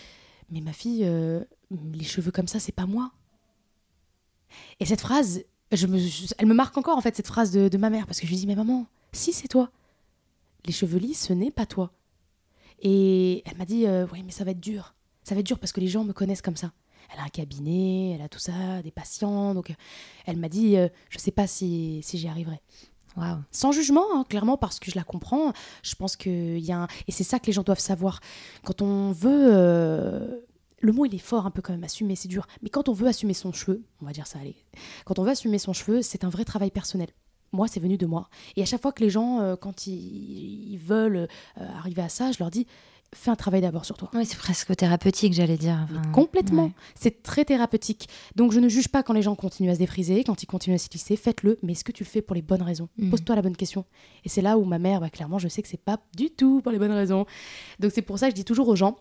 [0.52, 1.06] mais ma fille,
[1.94, 3.12] les cheveux comme ça, c'est pas moi.
[4.80, 7.68] Et cette phrase, je me, je- elle me marque encore en fait cette phrase de,
[7.70, 9.70] de ma mère parce que je lui dis, mais maman, si c'est toi,
[10.66, 11.92] les cheveux lisses, ce n'est pas toi.
[12.82, 14.96] Et elle m'a dit, euh, oui, mais ça va être dur.
[15.24, 16.72] Ça va être dur parce que les gens me connaissent comme ça.
[17.14, 19.54] Elle a un cabinet, elle a tout ça, des patients.
[19.54, 19.74] Donc, euh,
[20.26, 22.62] elle m'a dit, euh, je sais pas si, si j'y arriverai.
[23.18, 23.40] Waouh.
[23.52, 25.52] Sans jugement, hein, clairement, parce que je la comprends.
[25.84, 26.88] Je pense qu'il y a un...
[27.08, 28.22] Et c'est ça que les gens doivent savoir.
[28.64, 29.50] Quand on veut...
[29.54, 30.40] euh,
[30.80, 32.48] Le mot, il est fort un peu quand même, assumer, c'est dur.
[32.62, 34.56] Mais quand on veut assumer son cheveu, on va dire ça, allez.
[35.04, 37.10] Quand on veut assumer son cheveu, c'est un vrai travail personnel.
[37.52, 38.30] Moi, c'est venu de moi.
[38.56, 42.40] Et à chaque fois que les gens, euh, quand ils, veulent arriver à ça, je
[42.40, 42.66] leur dis,
[43.14, 44.10] fais un travail d'abord sur toi.
[44.14, 45.78] Oui, c'est presque thérapeutique, j'allais dire.
[45.90, 46.66] Enfin, Complètement.
[46.66, 46.72] ouais.
[46.96, 48.08] C'est très thérapeutique.
[48.36, 50.76] Donc je ne juge pas quand les gens continuent à se défriser, quand ils continuent
[50.76, 53.10] à se lisser, faites-le, mais est-ce que tu le fais pour les bonnes raisons Mhm.
[53.10, 53.86] Pose-toi la bonne question.
[54.24, 56.62] Et c'est là où ma mère, bah, clairement, je sais que c'est pas du tout
[56.62, 57.26] pour les bonnes raisons.
[57.80, 58.98] Donc c'est pour ça que je dis toujours aux gens,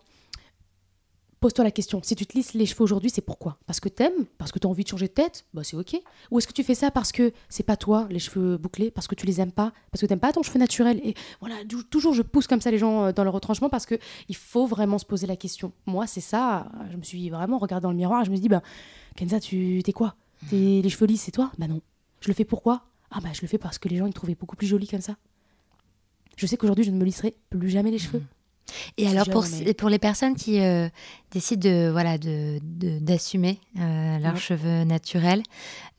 [1.41, 2.01] Pose-toi la question.
[2.03, 3.57] Si tu te lisses les cheveux aujourd'hui, c'est pourquoi?
[3.65, 4.27] Parce que t'aimes?
[4.37, 5.45] Parce que t'as envie de changer de tête?
[5.55, 5.99] Bah c'est ok.
[6.29, 9.07] Ou est-ce que tu fais ça parce que c'est pas toi, les cheveux bouclés, parce
[9.07, 11.01] que tu les aimes pas, parce que t'aimes pas ton cheveu naturel?
[11.03, 11.55] Et voilà,
[11.89, 13.95] toujours je pousse comme ça les gens euh, dans le retranchement parce que
[14.29, 15.73] il faut vraiment se poser la question.
[15.87, 16.71] Moi, c'est ça.
[16.91, 18.61] Je me suis vraiment regardée dans le miroir et je me suis dit, bah
[19.15, 20.13] Kenza, tu t'es quoi?
[20.51, 21.51] T'es les cheveux lisses, c'est toi?
[21.57, 21.81] Bah non.
[22.19, 22.83] Je le fais pourquoi?
[23.09, 24.87] Ah bah je le fais parce que les gens ils me trouvaient beaucoup plus jolie
[24.87, 25.15] comme ça.
[26.37, 28.21] Je sais qu'aujourd'hui je ne me lisserai plus jamais les cheveux.
[28.97, 29.45] Et alors pour,
[29.77, 30.89] pour les personnes qui euh,
[31.31, 32.59] décident de voilà de
[32.99, 35.43] d'assumer euh, leurs cheveux naturels,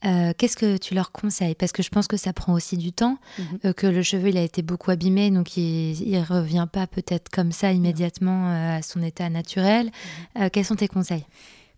[0.04, 1.54] euh, qu'est-ce que tu leur conseilles?
[1.54, 3.74] Parce que je pense que ça prend aussi du temps, mhm.
[3.74, 7.52] que le cheveu il a été beaucoup abîmé, donc il ne revient pas peut-être comme
[7.52, 9.90] ça immédiatement à son état naturel.
[10.36, 10.50] Mhm.
[10.50, 11.24] quels sont tes conseils?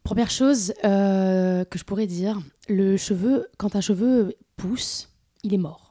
[0.02, 2.38] Première chose que je pourrais dire,
[2.68, 5.08] le cheveu, quand un cheveu pousse,
[5.42, 5.83] il est mort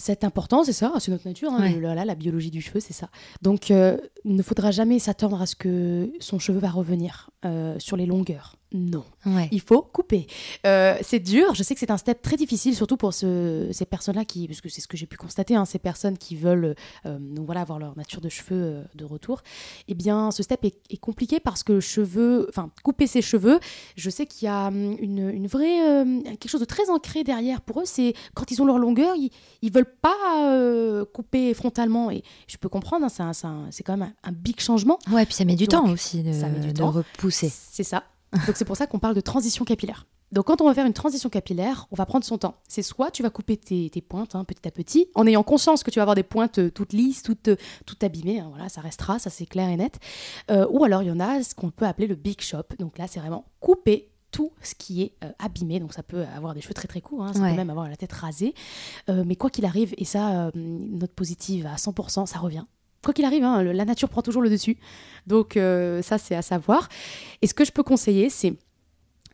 [0.00, 1.68] c'est important, c'est ça, c'est notre nature, hein,
[2.04, 3.08] la biologie du cheveu, c'est ça.
[3.42, 7.78] Donc, il euh, ne faudra jamais s'attendre à ce que son cheveu va revenir euh,
[7.78, 9.04] sur les longueurs non.
[9.50, 10.26] Il faut couper.
[10.64, 14.24] Euh, c'est dur, je sais que c'est un step très difficile, surtout pour ces personnes-là
[14.24, 17.18] qui, parce que c'est ce que j'ai pu constater, hein, ces personnes qui veulent euh,
[17.18, 19.42] donc voilà, avoir leur nature de cheveux euh, de retour.
[19.88, 23.58] Eh bien, ce step est, compliqué parce que le cheveu, enfin, couper ses cheveux,
[23.96, 26.04] je sais qu'il y a hum, une, vraie,
[26.38, 27.62] quelque chose de très ancré derrière.
[27.62, 29.30] Pour eux, c'est quand ils ont leur longueur, ils,
[29.62, 32.10] ils veulent pas couper frontalement.
[32.10, 33.32] Et je peux comprendre, hein,
[33.70, 34.98] c'est quand même un, big changement.
[35.10, 37.50] Ouais, puis ça met du temps aussi de, ça met du de repousser.
[37.50, 38.04] C'est ça.
[38.46, 40.06] Donc c'est pour ça qu'on parle de transition capillaire.
[40.32, 42.54] Donc quand on va faire une transition capillaire, on va prendre son temps.
[42.68, 45.90] C'est soit tu vas couper tes, pointes hein, petit à petit, en ayant conscience que
[45.90, 48.80] tu vas avoir des pointes euh, toutes lisses, toutes, euh, toutes abîmées, hein, voilà, ça
[48.80, 49.98] restera, ça c'est clair et net.
[50.50, 52.62] Euh, ou alors il y en a ce qu'on peut appeler le big shop.
[52.78, 55.80] Donc là c'est vraiment couper tout ce qui est abîmé.
[55.80, 57.96] Donc ça peut avoir des cheveux très très courts, hein, ça peut même avoir la
[57.96, 58.54] tête rasée.
[59.08, 62.64] mais quoi qu'il arrive, et ça, notre positive à 100%, ça revient
[63.02, 64.76] quoi qu'il arrive, hein, la nature prend toujours le dessus.
[65.26, 66.88] Donc euh, ça, c'est à savoir.
[67.42, 68.54] Et ce que je peux conseiller, c'est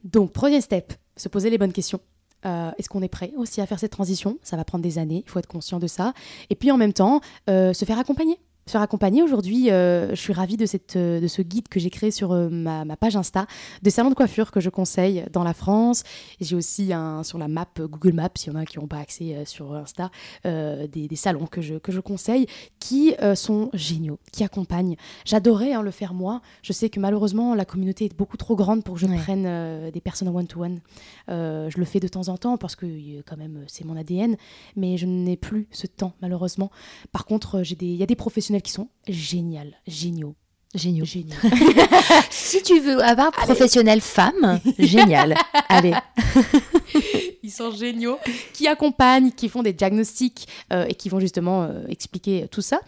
[0.04, 2.00] donc premier step, se poser les bonnes questions.
[2.44, 4.38] Euh, est-ce qu'on est prêt aussi à faire cette transition?
[4.42, 6.12] Ça va prendre des années, il faut être conscient de ça.
[6.50, 9.22] Et puis en même temps, euh, se faire accompagner se faire accompagner.
[9.22, 12.32] Aujourd'hui, euh, je suis ravie de, cette, euh, de ce guide que j'ai créé sur
[12.32, 13.46] euh, ma, page Insta
[13.82, 16.02] de salons de coiffure que je conseille dans la France.
[16.40, 18.98] J'ai aussi un, sur la map Google Maps, s'il y en a qui n'ont pas
[18.98, 20.10] accès sur Insta,
[20.44, 22.46] des, salons que je, que je conseille
[22.80, 24.96] qui sont géniaux, qui accompagnent.
[25.24, 26.40] J'adorais hein, le faire moi.
[26.62, 30.00] Je sais que malheureusement, la communauté est beaucoup trop grande pour que je prenne des
[30.00, 30.80] personnes en one-to-one.
[31.28, 32.86] je le fais de temps en temps parce que
[33.22, 34.36] quand même, c'est mon ADN,
[34.76, 36.70] mais je n'ai plus ce temps malheureusement.
[37.12, 40.34] Par contre, il y a des professionnels qui sont géniales, géniaux.
[40.74, 41.06] Géniaux.
[42.30, 45.34] si tu veux avoir professionnel femme, génial.
[45.70, 45.94] Allez.
[47.46, 48.18] Ils sont géniaux,
[48.52, 52.80] qui accompagnent, qui font des diagnostics euh, et qui vont justement euh, expliquer tout ça.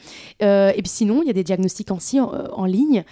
[0.43, 3.05] Euh, et puis sinon, il y a des diagnostics en, en ligne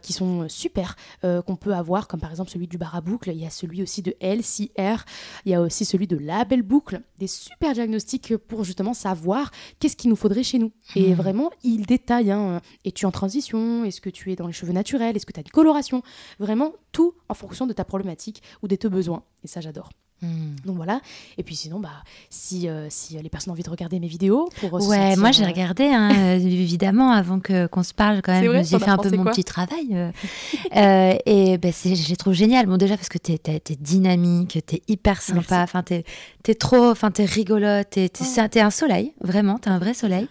[0.00, 3.30] qui sont super, qu'on peut avoir, comme par exemple celui du bar à boucle.
[3.30, 5.04] Il y a celui aussi de LCR.
[5.44, 7.02] Il y a aussi celui de la belle boucle.
[7.18, 10.72] Des super diagnostics pour justement savoir qu'est-ce qu'il nous faudrait chez nous.
[10.94, 11.14] Et hmm.
[11.14, 12.30] vraiment, il détaille.
[12.30, 13.84] Hein, es-tu en transition?
[13.84, 15.14] Est-ce que tu es dans les cheveux naturels?
[15.14, 16.02] Est-ce que tu as une coloration?
[16.38, 19.24] Vraiment, tout en fonction de ta problématique ou de tes besoins.
[19.44, 19.90] Et ça, j'adore.
[20.22, 20.56] Hmm.
[20.64, 21.02] Donc voilà.
[21.36, 21.90] Et puis sinon, bah,
[22.30, 25.44] si, euh, si les personnes ont envie de regarder mes vidéos pour Ouais, moi j'ai
[25.44, 28.64] euh, regardé, hein, euh, évidemment, avant que, qu'on se parle quand même.
[28.64, 29.94] J'ai fait un peu mon petit travail.
[30.72, 32.66] et ben, c'est, j'ai trouvé génial.
[32.66, 36.04] Bon, déjà parce que t'es, t'es, t'es dynamique, t'es hyper sympa, enfin, t'es,
[36.42, 38.48] t'es trop, enfin, t'es rigolote, t'es, t'es, oh.
[38.50, 40.28] t'es un soleil, vraiment, t'es un vrai soleil.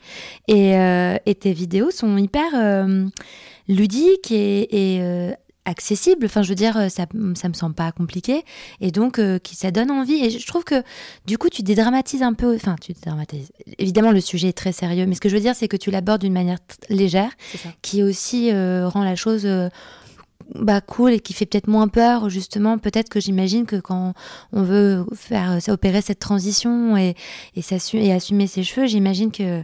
[0.47, 2.87] Et, et tes vidéos sont hyper
[3.67, 5.35] ludiques et, et
[5.65, 6.25] accessible.
[6.25, 7.05] Enfin, je veux dire, ça,
[7.35, 8.43] ça me semble pas compliqué.
[8.81, 10.25] Et donc, euh, qui, ça donne envie.
[10.25, 10.83] Et je trouve que,
[11.25, 12.55] du coup, tu dédramatises un peu.
[12.55, 13.51] Enfin, tu dédramatises.
[13.77, 15.05] Évidemment, le sujet est très sérieux.
[15.05, 16.59] Mais ce que je veux dire, c'est que tu l'abordes d'une manière
[16.89, 17.31] légère,
[17.81, 19.45] qui aussi euh, rend la chose.
[19.45, 19.69] Euh,
[20.53, 24.13] bah, cool et qui fait peut-être moins peur justement peut-être que j'imagine que quand
[24.53, 27.15] on veut faire opérer cette transition et,
[27.55, 27.63] et,
[27.93, 29.63] et assumer ses cheveux j'imagine que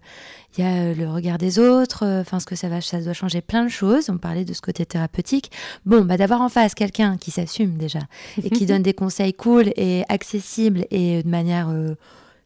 [0.58, 3.00] il y a euh, le regard des autres, euh, enfin ce que ça va, ça
[3.00, 4.10] doit changer plein de choses.
[4.10, 5.52] On parlait de ce côté thérapeutique.
[5.86, 8.00] Bon, bah d'avoir en face quelqu'un qui s'assume déjà
[8.44, 11.96] et qui donne des conseils cool et accessibles et de manière euh,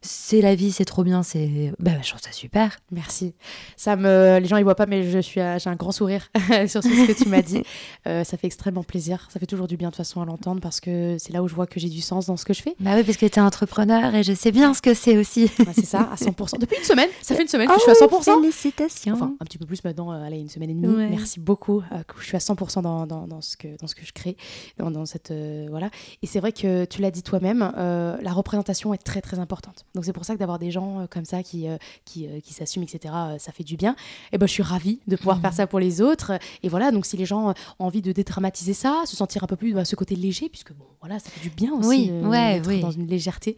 [0.06, 2.78] c'est la vie, c'est trop bien, c'est bah, je trouve ça super.
[2.90, 3.34] Merci.
[3.76, 6.30] Ça me les gens ils voient pas mais je suis j'ai un grand sourire
[6.66, 7.62] sur ce que tu m'as dit.
[8.06, 10.80] Euh, ça fait extrêmement plaisir, ça fait toujours du bien de façon à l'entendre parce
[10.80, 12.76] que c'est là où je vois que j'ai du sens dans ce que je fais.
[12.78, 15.50] Bah oui, parce que tu es entrepreneur et je sais bien ce que c'est aussi.
[15.58, 16.58] Bah, c'est ça, à 100%.
[16.60, 18.22] Depuis une semaine, ça fait une semaine que je suis à 100%.
[18.26, 19.14] Ah félicitations.
[19.14, 21.06] Enfin, un petit peu plus maintenant, euh, allez, une semaine et demie.
[21.10, 21.82] Merci beaucoup.
[21.92, 24.36] Euh, je suis à 100% dans, dans, dans, ce que dans ce que je crée,
[24.78, 25.32] dans, dans cette
[25.68, 25.90] voilà.
[26.22, 30.04] Et c'est vrai que tu l'as dit toi-même, la représentation est très très importante Donc
[30.04, 32.52] c'est pour ça que d'avoir des gens euh, comme ça qui, euh, qui, euh, qui
[32.54, 33.96] s'assument, etc., ça fait du bien.
[34.32, 36.32] Et ben je suis ravie de pouvoir faire ça pour les autres.
[36.62, 39.56] Et voilà, donc si les gens ont envie de dédramatiser ça, se sentir un peu
[39.56, 42.62] plus à ce côté léger, puisque bon, voilà, ça fait du bien aussi Oui, ouais,
[42.66, 42.80] oui.
[42.80, 43.56] dans une légèreté.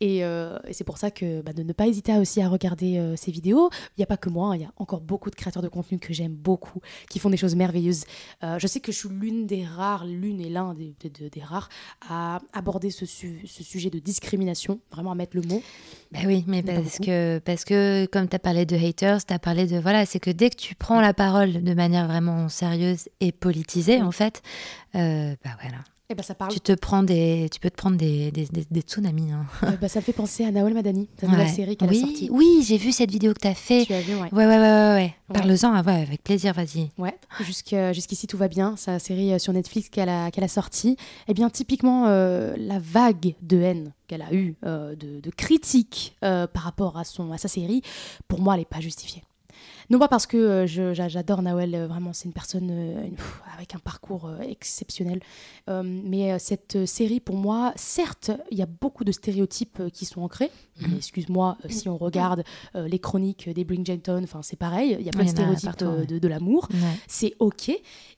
[0.00, 2.98] Et, euh, et c'est pour ça que bah, de ne pas hésiter aussi à regarder
[2.98, 3.70] euh, ces vidéos.
[3.96, 5.68] Il n'y a pas que moi, hein, il y a encore beaucoup de créateurs de
[5.68, 6.80] contenu que j'aime beaucoup,
[7.10, 8.04] qui font des choses merveilleuses.
[8.44, 11.30] Euh, je sais que je suis l'une des rares, l'une et l'un des, des- des-
[11.30, 11.68] des rares
[12.08, 15.62] à aborder ce, su- ce sujet de discrimination, vraiment à mettre le mot.
[16.12, 19.32] Bah oui, mais pas parce que, parce que comme tu as parlé de haters, tu
[19.32, 19.78] as parlé de.
[19.78, 23.96] Voilà, c'est que dès que tu prends la parole de manière vraiment sérieuse et politisée,
[23.96, 24.02] Oui.
[24.02, 24.42] en fait,
[24.94, 25.78] euh, bah voilà.
[26.12, 26.52] Et ben ça parle.
[26.52, 29.32] Tu, te prends des, tu peux te prendre des, des, des- des tsunamis.
[29.32, 29.46] hein.
[29.62, 31.48] Euh, bah, ça me fait penser à Nawel Madani, Ouais.
[31.48, 32.28] série qu'elle oui, a sortie.
[32.30, 33.86] Oui, j'ai vu cette vidéo que tu as fait.
[33.86, 34.28] Tu as vu, ouais.
[34.30, 34.94] Ouais, ouais, ouais, ouais.
[34.94, 35.14] ouais.
[35.32, 36.90] Parle-en, ah ouais, avec plaisir, vas-y.
[36.98, 38.76] Ouais, jusque- jusqu'ici tout va bien.
[38.76, 40.98] Sa série euh, sur Netflix qu'elle a, qu'elle a sortie.
[41.28, 46.14] Eh bien, typiquement, euh, la vague de haine qu'elle a eue, euh, de, de critiques
[46.24, 47.80] euh, par rapport à, son, à sa série,
[48.28, 49.22] pour moi, elle n'est pas justifiée.
[49.90, 53.06] Non pas parce que euh, j'adore Nawel, euh, vraiment c'est une personne euh,
[53.56, 55.20] avec un parcours exceptionnel,
[55.68, 60.50] mais cette série pour moi, certes, il y a beaucoup de stéréotypes qui sont ancrés,
[60.80, 62.42] mais excuse-moi, si on regarde
[62.74, 65.78] les chroniques des Bridgerton, enfin c'est pareil, il y a plein de stéréotypes
[66.08, 66.78] de, de l'amour, Ouais.
[67.06, 67.70] c'est ok.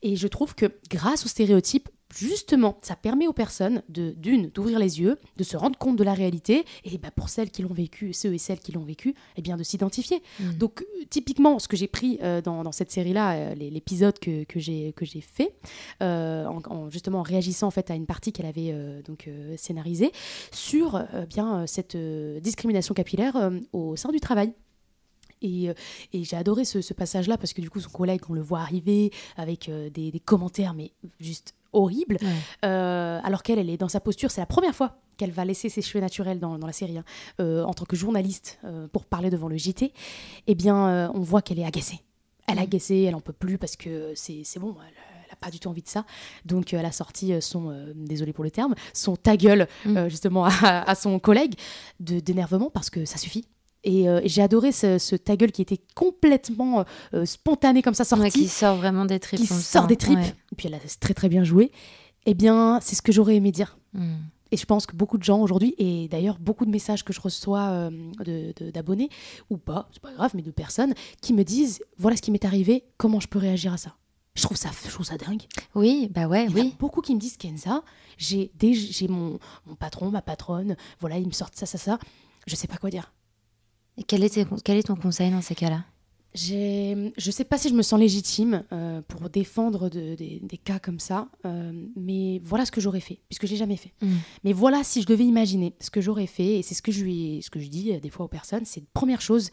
[0.02, 4.78] Et je trouve que grâce aux stéréotypes, justement, ça permet aux personnes de d'une d'ouvrir
[4.78, 7.72] les yeux, de se rendre compte de la réalité, et bah, pour celles qui l'ont
[7.74, 10.22] vécu, ceux et celles qui l'ont vécu, eh bien de s'identifier.
[10.40, 10.52] Mm.
[10.58, 14.44] Donc euh, typiquement, ce que j'ai pris euh, dans, dans cette série-là, euh, l'épisode que,
[14.44, 15.54] que j'ai que j'ai fait,
[16.02, 18.74] euh, en, en- justement en réagissant en fait à une partie qu'elle avait
[19.06, 20.12] donc scénarisée
[20.52, 24.52] sur bien cette discrimination capillaire au sein du travail.
[25.44, 25.74] Et, euh,
[26.12, 28.60] et j'ai adoré ce, ce passage-là parce que du coup, son collègue, on le voit
[28.60, 30.90] arriver avec euh, des, des commentaires, mais
[31.20, 32.18] juste horribles.
[32.22, 32.28] Ouais.
[32.64, 34.30] Euh, alors qu'elle, elle est dans sa posture.
[34.30, 37.04] C'est la première fois qu'elle va laisser ses cheveux naturels dans, dans la série, hein,
[37.40, 39.92] euh, en tant que journaliste, euh, pour parler devant le JT.
[40.46, 42.00] Eh bien, on voit qu'elle est agacée.
[42.48, 44.92] Elle est agacée, elle en peut plus parce que c'est bon, elle,
[45.26, 46.04] elle a pas du tout envie de ça.
[46.44, 50.08] Donc, elle a sorti son, désolé pour le terme, son ta gueule, Mm.
[50.08, 51.54] justement, à, à son collègue,
[52.00, 53.46] d'énervement parce que ça suffit.
[53.84, 57.94] Et, euh, et j'ai adoré ce, ce ta gueule qui était complètement euh, spontané comme
[57.94, 59.40] ça, sorti Ouais, qui sort vraiment des tripes.
[59.40, 60.18] qui sort des tripes.
[60.18, 60.34] ouais.
[60.52, 61.70] Et puis elle a très très bien joué.
[62.26, 63.76] Eh bien, c'est ce que j'aurais aimé dire.
[63.92, 64.14] Mm.
[64.50, 67.20] Et je pense que beaucoup de gens aujourd'hui, et d'ailleurs beaucoup de messages que je
[67.20, 69.08] reçois euh, d'abonnés,
[69.50, 72.44] ou pas, c'est pas grave, mais de personnes, qui me disent voilà ce qui m'est
[72.44, 73.94] arrivé, comment je peux réagir à ça
[74.36, 75.42] je trouve, ça, je trouve ça dingue.
[75.76, 76.74] Oui, bah ouais, Il y en a oui.
[76.80, 77.84] beaucoup qui me disent Kenza,
[78.18, 81.98] j'ai j'ai mon, mon patron, ma patronne, voilà, ils me sortent ça, ça, ça.
[82.48, 83.12] Je sais pas quoi dire.
[83.96, 85.84] Et quel est, tes- quel est ton conseil dans ces cas-là?
[86.36, 90.80] Je sais pas si je me sens légitime euh, pour défendre de- des- des cas
[90.80, 93.92] comme ça, euh, mais voilà ce que j'aurais fait, puisque j'ai jamais fait.
[94.02, 94.08] Mm.
[94.42, 97.04] Mais voilà, si je devais imaginer ce que j'aurais fait, et c'est ce que je
[97.04, 99.50] lui, ce que je dis euh, des fois aux personnes, c'est première chose,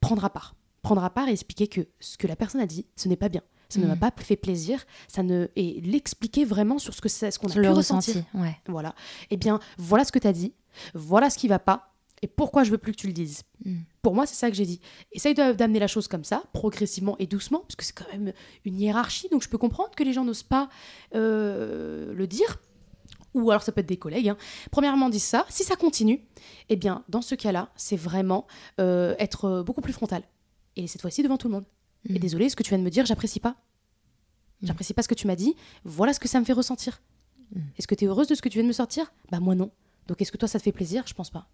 [0.00, 2.86] prendre à part, prendre à part et expliquer que ce que la personne a dit,
[2.96, 6.78] ce n'est pas bien, ça ne m'a pas fait plaisir, ça ne et l'expliquer vraiment
[6.78, 8.40] sur ce que c'est, ce qu'on a Le pu ressenti, ressentir.
[8.40, 8.56] ouais.
[8.68, 8.94] Voilà.
[9.30, 10.52] Eh bien, voilà ce que tu as dit,
[10.94, 11.91] voilà ce qui va pas,
[12.22, 13.42] et pourquoi je veux plus que tu le dises.
[13.64, 13.78] Mm.
[14.00, 14.80] Pour moi, c'est ça que j'ai dit.
[15.12, 18.32] Essaye d'amener la chose comme ça, progressivement et doucement, parce que c'est quand même
[18.64, 20.68] une hiérarchie, donc je peux comprendre que les gens n'osent pas
[21.14, 22.60] euh, le dire.
[23.34, 24.28] Ou alors ça peut être des collègues.
[24.28, 24.36] hein.
[24.70, 25.46] Premièrement, disent ça.
[25.48, 26.20] Si ça continue,
[26.68, 28.46] eh bien, dans ce cas-là, c'est vraiment
[28.80, 30.22] euh, être euh, beaucoup plus frontal.
[30.76, 31.64] Et cette fois-ci devant tout le monde.
[32.08, 32.18] Et Mm.
[32.18, 33.56] désolé, ce que tu viens de me dire, j'apprécie pas.
[34.60, 34.66] Mm.
[34.66, 35.54] J'apprécie pas ce que tu m'as dit.
[35.84, 37.00] Voilà ce que ça me fait ressentir.
[37.54, 37.60] Mm.
[37.78, 39.12] Est-ce que tu es heureuse de ce que tu viens de me sortir?
[39.30, 39.70] Bah moi non.
[40.08, 41.04] Donc est-ce que toi ça te fait plaisir?
[41.06, 41.48] Je pense pas.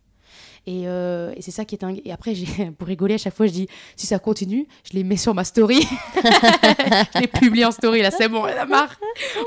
[0.67, 2.01] Et, euh, et c'est ça qui est dingue.
[2.05, 2.35] Et après,
[2.79, 5.45] pour rigoler, à chaque fois, je dis si ça continue, je les mets sur ma
[5.45, 5.81] story.
[7.15, 8.95] je les publie en story, là, c'est bon, elle a marre.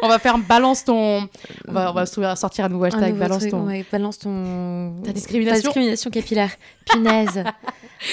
[0.01, 1.27] On va faire balance ton.
[1.67, 3.65] On va, on va sortir un nouveau Un hashtag nouveau balance truc, ton.
[3.67, 5.01] ouais, balance ton...
[5.03, 5.61] Ta discrimination.
[5.61, 6.51] Ta discrimination capillaire.
[6.89, 7.43] Punaise.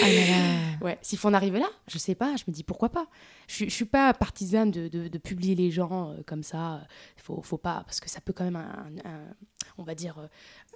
[0.02, 0.84] Ah là là.
[0.84, 3.06] Ouais, s'il faut en arriver là, je sais pas, je me dis pourquoi pas.
[3.46, 6.82] Je, suis- je suis pas partisane de, de- de publier les gens euh, comme ça.
[7.16, 9.34] Il faut, faut pas, parce que ça peut quand même, un- un-
[9.78, 10.26] on va dire, euh,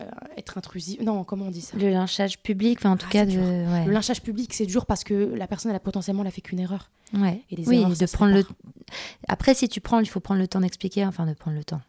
[0.02, 1.00] euh, être intrusif.
[1.00, 1.76] Non, comment on dit ça?
[1.76, 3.32] Le lynchage public, enfin en tout Ah, cas de...
[3.38, 3.84] ouais.
[3.84, 6.40] Le lynchage public, c'est dur parce que la personne, elle a potentiellement elle a fait
[6.40, 6.90] qu'une erreur.
[7.14, 7.42] Ouais.
[7.50, 8.44] Et les oui, erreurs, de prendre le.
[9.28, 11.80] Après, si tu prends, il faut prendre le temps d'expliquer, enfin de prendre le temps.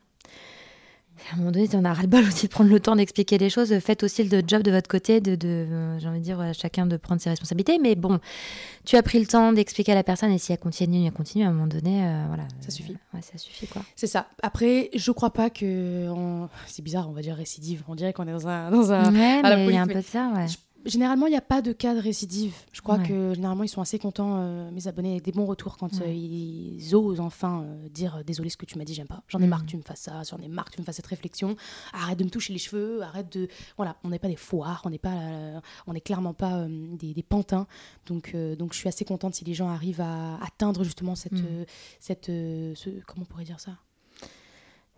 [1.32, 3.74] À un moment donné, en as ras-le-bol aussi de prendre le temps d'expliquer les choses.
[3.80, 6.54] Faites aussi le job de votre côté, de, de euh, j'ai envie de dire, à
[6.54, 7.80] chacun de prendre ses responsabilités.
[7.82, 8.20] Mais bon,
[8.86, 11.46] tu as pris le temps d'expliquer à la personne et si elle continue, elle continue,
[11.46, 12.44] à un moment donné, euh, voilà.
[12.62, 12.98] Ça suffit.
[13.14, 13.82] Ouais, ça suffit, quoi.
[13.96, 14.28] C'est ça.
[14.42, 16.10] Après, je crois pas que.
[16.10, 17.84] on- C'est bizarre, on va dire récidive.
[17.88, 18.70] On dirait qu'on est dans un.
[18.70, 19.14] Dans un...
[19.14, 20.46] ouais, à mais il y a un peu de ça, ouais.
[20.86, 22.54] Généralement, il n'y a pas de cas de récidive.
[22.72, 23.08] Je crois Ouais.
[23.08, 26.08] que généralement, ils sont assez contents, euh, mes abonnés, avec des bons retours quand Ouais.
[26.08, 29.24] euh, ils osent enfin euh, dire désolé ce que tu m'as dit, j'aime pas.
[29.28, 29.50] J'en ai Mhm.
[29.50, 31.56] marre que tu me fasses ça, j'en ai marre que tu me fasses cette réflexion.
[31.94, 33.48] Arrête de me toucher les cheveux, arrête de.
[33.78, 37.24] Voilà, on n'est pas des foires, on n'est pas, on n'est clairement pas des, des
[37.24, 37.68] pantins.
[38.06, 41.66] Donc, donc, je suis assez contente si les gens arrivent à atteindre justement cette, euh,
[42.00, 43.72] cette, ce- comment on pourrait dire ça?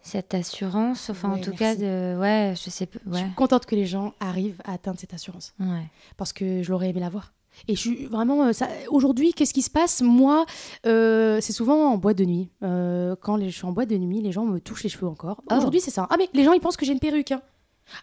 [0.07, 1.57] Cette assurance, enfin en tout merci.
[1.57, 2.15] cas, de...
[2.19, 2.99] ouais, je sais pas.
[3.11, 5.53] Je suis contente que les gens arrivent à atteindre cette assurance.
[5.59, 5.87] ouais.
[6.15, 7.33] parce que je l'aurais aimé la voir.
[7.67, 8.43] Et je suis vraiment.
[8.43, 10.01] euh, ça- Aujourd'hui, qu'est-ce qui se passe?
[10.01, 10.45] Moi,
[10.85, 12.49] euh, c'est souvent en boîte de nuit.
[12.63, 15.07] Euh, quand les- je suis en boîte de nuit, les gens me touchent les cheveux
[15.07, 15.41] encore.
[15.49, 15.55] Oh.
[15.55, 16.05] Aujourd'hui, c'est ça.
[16.11, 17.31] Ah, mais les gens, ils pensent que j'ai une perruque.
[17.31, 17.41] Hein.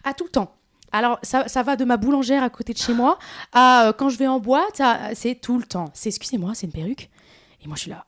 [0.03, 0.55] À tout le temps.
[0.91, 3.17] Alors, ça, ça va de ma boulangère à côté de chez moi
[3.53, 5.85] à euh, quand je vais en boîte, à- c'est tout le temps.
[5.93, 7.09] C'est excusez-moi, c'est une perruque.
[7.63, 8.05] Et moi, je suis là.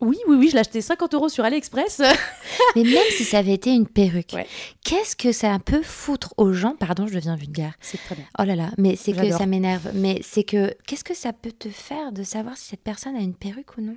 [0.00, 1.98] Oui, oui, oui, je l'ai acheté 50 euros sur AliExpress.
[2.76, 4.46] Mais même si ça avait été une perruque, Ouais.
[4.84, 6.76] qu'est-ce que ça peut foutre aux gens?
[6.76, 7.74] Pardon, je deviens vulgaire.
[7.80, 8.24] c'est très bien.
[8.38, 9.90] Oh là là, mais c'est que ça m'énerve.
[9.94, 13.20] Mais c'est que qu'est-ce que ça peut te faire de savoir si cette personne a
[13.20, 13.96] une perruque ou non?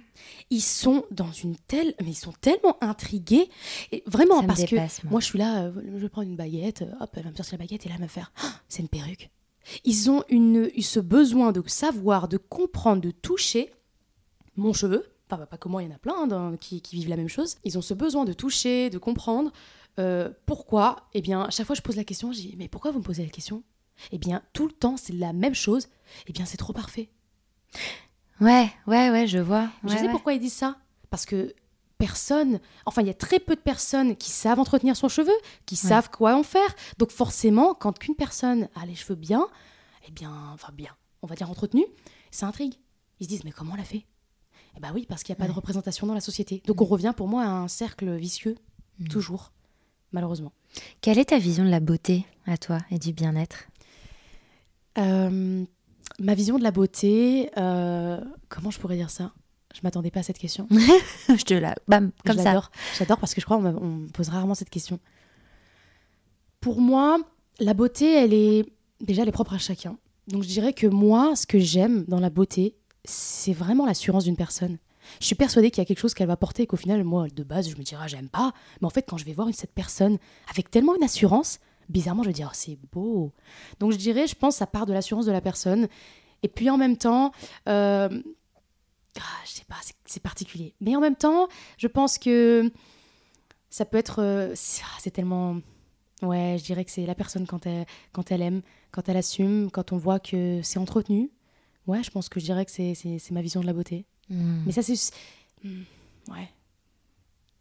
[0.49, 1.93] Ils sont dans une telle.
[2.01, 3.47] Mais ils sont tellement intrigués.
[3.91, 4.75] Et vraiment, Ça parce que.
[4.75, 4.87] moi.
[5.11, 7.35] Moi, je suis là, euh, je vais prendre une baguette, euh, hop, elle va me
[7.35, 9.29] sortir la baguette et là, elle va me faire Ah, c'est une perruque.
[9.85, 13.71] Ils ont une, ce besoin de savoir, de comprendre, de toucher
[14.57, 15.05] mon cheveu.
[15.37, 17.57] Pas moi, il y en a plein hein, qui, qui vivent la même chose.
[17.63, 19.51] Ils ont ce besoin de toucher, de comprendre.
[19.99, 22.91] Euh, pourquoi Eh bien, à chaque fois, je pose la question, je dis Mais pourquoi
[22.91, 23.63] vous me posez la question?
[24.11, 25.87] Eh bien, tout le temps, c'est la même chose.
[26.27, 27.09] Eh bien, c'est trop parfait.
[28.39, 29.69] Ouais, ouais, ouais, je vois.
[29.83, 30.11] je sais ouais.
[30.11, 30.77] pourquoi ils disent ça.
[31.09, 31.53] Parce que
[31.97, 35.33] personne, enfin, il y a très peu de personnes qui savent entretenir son cheveu,
[35.65, 36.75] qui savent quoi en faire.
[36.97, 39.47] Donc, forcément, quand qu'une personne a les cheveux bien,
[40.07, 41.85] eh bien, enfin, bien, on va dire entretenus,
[42.31, 42.73] ça intrigue.
[43.19, 44.05] Ils se disent, mais comment on l'a fait?
[44.79, 46.61] Bien, oui, parce qu'il n'y a pas de représentation dans la société.
[46.65, 48.55] Donc, on revient pour moi à un cercle vicieux,
[48.99, 49.07] Mm.
[49.07, 49.51] toujours,
[50.11, 50.51] malheureusement.
[51.01, 53.67] Quelle est ta vision de la beauté à toi et du bien-être?
[54.97, 55.63] Euh,
[56.19, 58.19] ma vision de la beauté, euh,
[58.49, 59.31] comment je pourrais dire ça?
[59.73, 60.67] Je m'attendais pas à cette question.
[61.29, 62.61] Je te la bam comme ça.
[62.97, 63.17] J'adore.
[63.19, 64.99] Parce que je crois qu'on on me pose rarement cette question.
[66.59, 67.17] Pour moi,
[67.59, 68.65] la beauté, elle est
[68.99, 69.97] déjà elle est propre à chacun.
[70.27, 72.75] Donc je dirais que moi, ce que j'aime dans la beauté,
[73.05, 74.77] c'est vraiment l'assurance d'une personne.
[75.19, 77.27] Je suis persuadée qu'il y a quelque chose qu'elle va porter et qu'au final, moi,
[77.33, 78.53] de base, je me dirais, ah, j'aime pas.
[78.79, 80.17] Mais en fait, quand je vais voir cette personne
[80.49, 83.31] avec tellement une assurance, bizarrement, je vais dire, oh, c'est beau.
[83.79, 85.87] Donc je dirais, je pense, ça part de l'assurance de la personne.
[86.43, 87.31] Et puis en même temps,
[87.67, 88.21] euh,
[89.19, 89.75] ah, je sais pas,
[90.05, 90.75] c'est- particulier.
[90.81, 91.47] Mais en même temps,
[91.77, 92.71] je pense que
[93.69, 94.21] ça peut être.
[94.21, 95.57] euh, ah, c'est tellement.
[96.21, 99.71] Ouais, je dirais que c'est la personne quand elle, quand elle aime, quand elle assume,
[99.71, 101.31] quand on voit que c'est entretenu.
[101.87, 104.05] Ouais, je pense que je dirais que c'est- ma vision de la beauté.
[104.29, 104.63] Hmm.
[104.65, 104.95] Mais ça, c'est.
[105.63, 105.81] Hmm,
[106.29, 106.49] Ouais.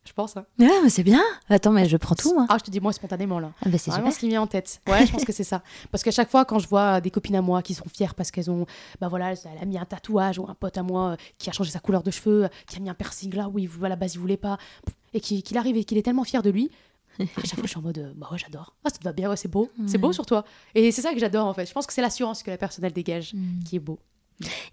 [0.07, 0.37] Je pense.
[0.37, 0.47] Hein.
[0.59, 1.23] Ouais, mais c'est bien.
[1.49, 2.47] Attends, mais je prends tout moi.
[2.49, 3.53] Ah, je te dis moi spontanément là.
[3.65, 4.15] Ah bah c'est Vraiment super.
[4.15, 4.81] ce qui me vient en tête.
[4.89, 5.63] Ouais, je pense que c'est ça.
[5.93, 8.31] Parce qu'à chaque fois, quand je vois des copines à moi qui sont fières parce
[8.31, 8.67] qu'elles ont,
[9.01, 11.53] bah voilà, elle a mis un tatouage ou un pote à moi euh, qui a
[11.53, 13.97] changé sa couleur de cheveux, qui a mis un piercing là où il, à la
[13.97, 14.57] base il voulait pas,
[15.13, 16.71] et qui- qu'il arrive et qu'il est tellement fier de lui.
[17.21, 18.75] À chaque fois, je suis en mode, euh, bah ouais, j'adore.
[18.85, 19.71] Ah, ça te va bien, ouais, c'est beau.
[19.87, 20.45] C'est beau sur toi.
[20.75, 21.67] Et c'est ça que j'adore en fait.
[21.67, 23.63] Je pense que c'est l'assurance que la personne elle dégage Hmm.
[23.65, 23.99] qui est beau.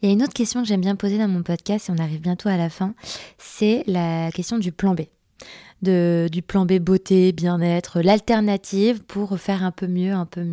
[0.02, 1.98] Il y a une autre question que j'aime bien poser dans mon podcast, et on
[1.98, 2.94] arrive bientôt à la fin,
[3.38, 5.02] c'est la question du plan B.
[5.84, 10.44] De, du plan B beauté, bien-être, l'alternative pour faire un peu mieux, un peu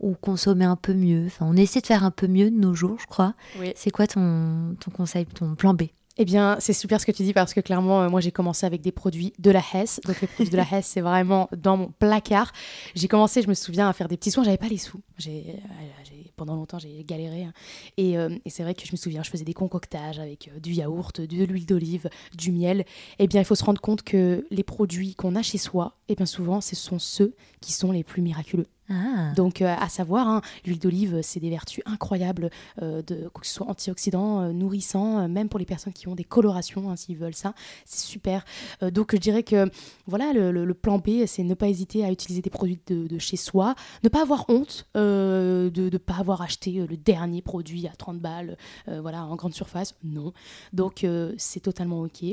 [0.00, 1.24] ou consommer un peu mieux.
[1.26, 3.32] Enfin, on essaie de faire un peu mieux de nos jours, je crois.
[3.58, 3.72] Oui.
[3.76, 5.84] C'est quoi ton, ton conseil, ton plan B?
[6.18, 8.66] Eh bien, c'est super ce que tu dis parce que clairement, euh, moi, j'ai commencé
[8.66, 10.00] avec des produits de la Hesse.
[10.04, 12.52] Donc, les produits de la Hesse, c'est vraiment dans mon placard.
[12.94, 14.42] J'ai commencé, je me souviens, à faire des petits soins.
[14.44, 15.00] J'avais pas les sous.
[15.16, 17.44] J'ai, euh, j'ai- pendant longtemps, j'ai galéré.
[17.44, 17.52] hein.
[17.98, 20.60] Et, euh, et c'est vrai que je me souviens, je faisais des concoctages avec euh,
[20.60, 22.86] du yaourt, de l'huile d'olive, du miel.
[23.18, 26.14] Eh bien, il faut se rendre compte que les produits qu'on a chez soi, eh
[26.14, 28.66] bien, souvent, ce sont ceux qui sont les plus miraculeux.
[28.90, 32.50] Ah, Donc, euh, à savoir, hein, l'huile d'olive, c'est des vertus incroyables,
[32.82, 36.14] euh, de, que ce soit antioxydants, euh, nourrissants, euh, même pour les personnes qui ont
[36.14, 37.52] des colorations, hein, s'ils veulent ça,
[37.84, 38.44] c'est super.
[38.80, 39.70] Donc, je dirais que
[40.06, 43.74] voilà, le, plan B, c'est ne pas hésiter à utiliser des produits de, chez soi,
[44.04, 48.56] ne pas avoir honte de ne pas avoir acheté le dernier produit à 30 balles,
[48.86, 50.32] voilà, en grande surface, non.
[50.72, 52.24] Donc, c'est totalement OK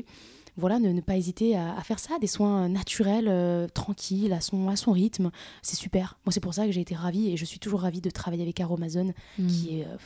[0.57, 4.41] voilà, ne, ne pas hésiter à, à faire ça, des soins naturels, euh, tranquilles, à
[4.41, 5.31] son, à son rythme.
[5.61, 6.17] C'est super.
[6.25, 8.43] Moi, c'est pour ça que j'ai été ravie et je suis toujours ravie de travailler
[8.43, 9.47] avec Aromazone, hmm.
[9.47, 9.83] qui est.
[9.83, 9.97] euh,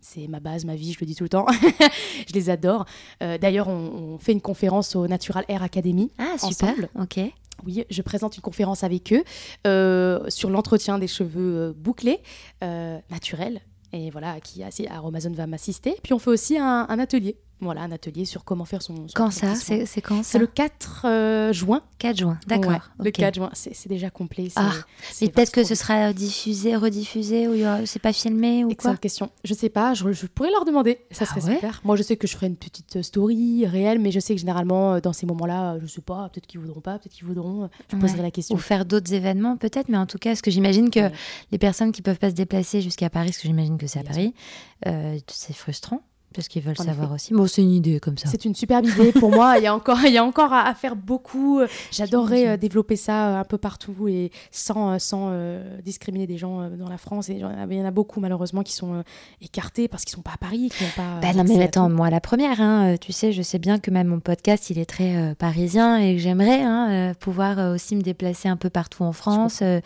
[0.00, 1.46] c'est ma base, ma vie, je le dis tout le temps.
[2.28, 2.84] je les adore.
[3.22, 6.10] Euh, D'ailleurs, on, on fait une conférence au Natural Air Academy.
[6.18, 6.68] Ah, super.
[6.68, 6.88] ensemble.
[7.00, 7.20] Ok.
[7.66, 9.24] Oui, je présente une conférence avec eux
[9.66, 12.20] euh, sur l'entretien des cheveux euh, bouclés,
[12.62, 13.60] euh, naturels.
[13.92, 15.96] Et voilà, qui Aromazone va m'assister.
[16.02, 18.94] Puis on fait aussi un, un atelier Voilà, un atelier sur comment faire son.
[19.08, 19.54] son Quand ça.
[19.56, 21.82] C'est quand ça C'est le 4 euh, juin.
[21.98, 22.70] 4 juin, d'accord.
[22.70, 23.14] Ouais, Le ok.
[23.14, 24.46] 4 juin, c'est déjà complet.
[24.54, 24.70] Ah,
[25.20, 27.54] Mais peut-être que ce sera diffusé, rediffusé, ou
[27.86, 29.30] c'est pas filmé, ou quoi Excellente question.
[29.44, 31.00] Je sais pas, je, je pourrais leur demander.
[31.10, 31.80] Ça Ah serait ouais super.
[31.82, 34.40] Moi, je sais que je ferai une petite euh, story réelle, mais je sais que
[34.40, 37.68] généralement, euh, dans ces moments-là, je sais pas, peut-être qu'ils voudront pas, peut-être qu'ils voudront.
[37.90, 38.02] Je Ouais.
[38.02, 38.54] poserai la question.
[38.54, 41.10] Ou faire d'autres événements, peut-être, mais en tout cas, parce que j'imagine que
[41.50, 44.04] les personnes qui peuvent pas se déplacer jusqu'à Paris, parce que j'imagine que c'est à
[44.04, 44.32] Paris,
[44.86, 46.02] euh, c'est frustrant,
[46.34, 47.14] parce qu'ils veulent En savoir effet.
[47.14, 47.34] aussi.
[47.34, 48.28] Bon, c'est une idée comme ça.
[48.28, 49.54] C'est une superbe idée pour moi.
[49.58, 51.60] Il y a encore, il y a encore à, à faire beaucoup.
[51.90, 52.54] J'adorerais J'imagine.
[52.54, 56.60] euh, développer ça euh, un peu partout et sans, euh, sans euh, discriminer des gens
[56.62, 57.28] euh, dans la France.
[57.30, 59.02] Et il y en a- beaucoup malheureusement qui sont euh,
[59.40, 61.20] écartés parce qu'ils sont pas à Paris, qui n'ont pas.
[61.20, 63.90] Bah non, mais attends, moi la première, hein, euh, tu sais, je sais bien que
[63.90, 67.74] même mon podcast, il est très euh, parisien et que j'aimerais hein, euh, pouvoir euh,
[67.74, 69.60] aussi me déplacer un peu partout en France.
[69.62, 69.80] Euh,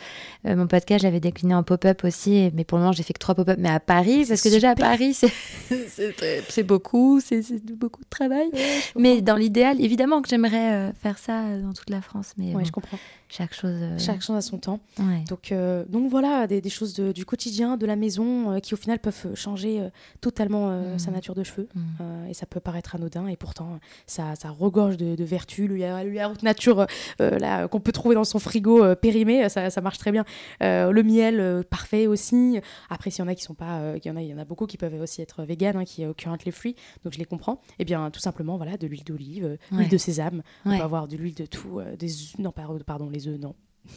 [0.47, 3.19] euh, mon podcast, j'avais décliné en pop-up aussi, mais pour le moment, j'ai fait que
[3.21, 4.75] trois pop-up, mais à Paris, parce que déjà à.
[4.75, 5.33] Paris, c'est
[5.89, 7.43] c'est très- c'est beaucoup, c'est
[7.77, 8.51] beaucoup de travail.
[8.97, 12.47] Mais dans l'idéal, évidemment que j'aimerais euh, faire ça euh, dans toute la France, mais
[12.49, 12.99] Ouais, bon, je comprends.
[13.35, 13.75] Chaque chose.
[13.81, 14.79] euh, Chaque chose à son temps.
[14.99, 15.25] ouais.
[15.29, 18.75] Donc, euh, donc voilà, des, des choses de- du quotidien, de la maison, euh, qui
[18.75, 19.89] au final peuvent changer euh,
[20.21, 21.69] totalement sa nature de cheveux.
[22.01, 25.69] Euh, et ça peut paraître anodin, et pourtant, ça, ça regorge de, de vertus.
[25.69, 26.87] Le ya- le yaourt nature
[27.19, 30.25] là, qu'on peut trouver dans son frigo périmé, ça, ça marche très bien.
[30.61, 32.61] Le miel, parfait aussi.
[32.91, 34.39] Après, s'il y en a qui sont pas, il y en a, il y en
[34.39, 37.25] a beaucoup qui peuvent aussi être véganes, hein, qui, rentrent les fruits, donc je les
[37.25, 37.61] comprends.
[37.79, 39.79] Et bien, tout simplement, voilà, de l'huile d'olive, Ouais.
[39.79, 40.43] l'huile de sésame.
[40.67, 42.09] On peut avoir de l'huile de tout, des
[42.39, 43.55] non, par- pardon, les œufs, non.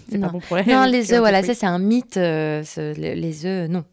[0.09, 0.27] C'est Non.
[0.27, 0.67] pas bon pour elle.
[0.67, 2.17] Non, les que, œufs, euh, voilà, ça c'est un mythe.
[2.17, 3.83] euh, les, les œufs, non.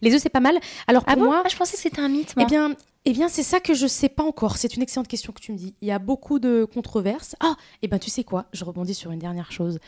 [0.00, 0.58] Les œufs, c'est pas mal.
[0.86, 2.46] Alors pour Ah bon moi, Ah, Je pensais que c'était un mythe, moi.
[2.46, 2.74] eh bien,
[3.04, 4.56] eh bien, c'est ça que je sais pas encore.
[4.56, 5.74] C'est une excellente question que tu me dis.
[5.82, 7.36] Il y a beaucoup de controverses.
[7.40, 8.46] Ah, eh bien, tu sais quoi?
[8.54, 9.78] Je rebondis sur une dernière chose.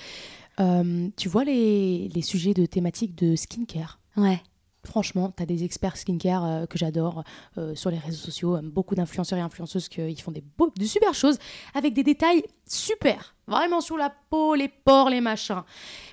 [0.60, 3.98] Euh, tu vois les, les sujets de thématiques de skincare?
[4.18, 4.40] Ouais.
[4.86, 7.24] Franchement, tu as des experts skincare euh, que j'adore
[7.58, 11.12] euh, sur les réseaux sociaux, euh, beaucoup d'influenceurs et influenceuses qui font des, beaux- super
[11.12, 11.38] choses
[11.74, 15.62] avec des détails super, vraiment sur la peau, les pores, les machins.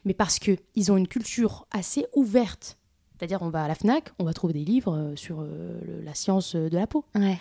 [0.05, 2.77] Mais parce que ils ont une culture assez ouverte.
[3.17, 6.55] C'est-à-dire, on va à la Fnac, on va trouver des livres sur le- la science
[6.55, 7.05] de la peau.
[7.15, 7.37] Ouais.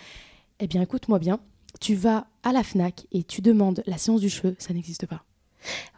[0.59, 1.39] Eh bien, écoute-moi bien,
[1.81, 5.23] tu vas à la Fnac et tu demandes la science du cheveu, ça n'existe pas.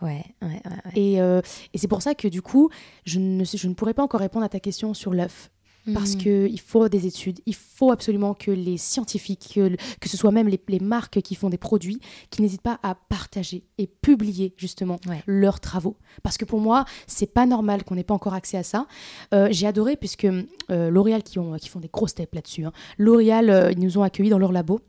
[0.01, 0.91] Ouais, ouais, ouais, ouais.
[0.95, 1.41] Et, euh,
[1.73, 2.69] et c'est pour ça que du coup,
[3.05, 5.51] je ne, je ne pourrais pas encore répondre à ta question sur l'œuf.
[5.93, 6.21] Parce Mhm.
[6.49, 9.59] qu'il faut des études, il faut absolument que les scientifiques,
[10.01, 11.99] que, ce soit même les, les marques qui font des produits,
[12.31, 15.21] qui n'hésitent pas à partager et publier justement Ouais.
[15.27, 15.95] leurs travaux.
[16.23, 18.87] Parce que pour moi, c'est pas normal qu'on n'ait pas encore accès à ça.
[19.35, 22.71] Euh, J'ai adoré puisque euh, L'Oréal, qui, ont, qui font des grosses steps là-dessus, hein.
[22.97, 24.79] L'Oréal, ils nous ont accueillis dans leur labo,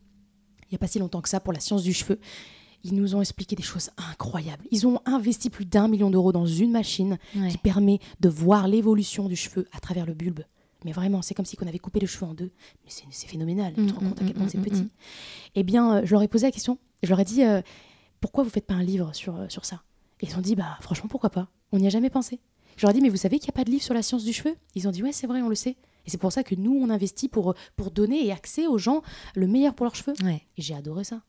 [0.62, 2.18] il n'y a pas si longtemps que ça, pour la science du cheveu.
[2.84, 4.64] Ils nous ont expliqué des choses incroyables.
[4.70, 7.48] Ils ont investi plus d'un million d'euros dans une machine Ouais.
[7.48, 10.40] qui permet de voir l'évolution du cheveu à travers le bulbe.
[10.84, 12.52] Mais vraiment, c'est comme si on avait coupé le cheveu en deux.
[12.84, 13.72] Mais c'est c'est phénoménal.
[13.74, 14.88] Tu te rends Mm, compte à mm, quel point mm, c'est petit.
[15.56, 16.78] Eh bien, euh, je leur ai posé la question.
[17.02, 17.60] Je leur ai dit euh,
[18.20, 19.82] pourquoi vous faites pas un livre sur, euh, sur ça?
[20.20, 21.48] Et ils ont dit bah franchement pourquoi pas?
[21.72, 22.38] On n'y a jamais pensé.
[22.76, 24.02] Je leur ai dit mais vous savez qu'il n'y a pas de livre sur la
[24.02, 24.54] science du cheveu?
[24.74, 25.76] Ils ont dit ouais c'est vrai on le sait.
[26.06, 29.02] Et c'est pour ça que nous on investit pour, pour donner et accès aux gens
[29.34, 30.14] le meilleur pour leurs cheveux.
[30.24, 30.42] Ouais.
[30.56, 31.20] Et j'ai adoré ça.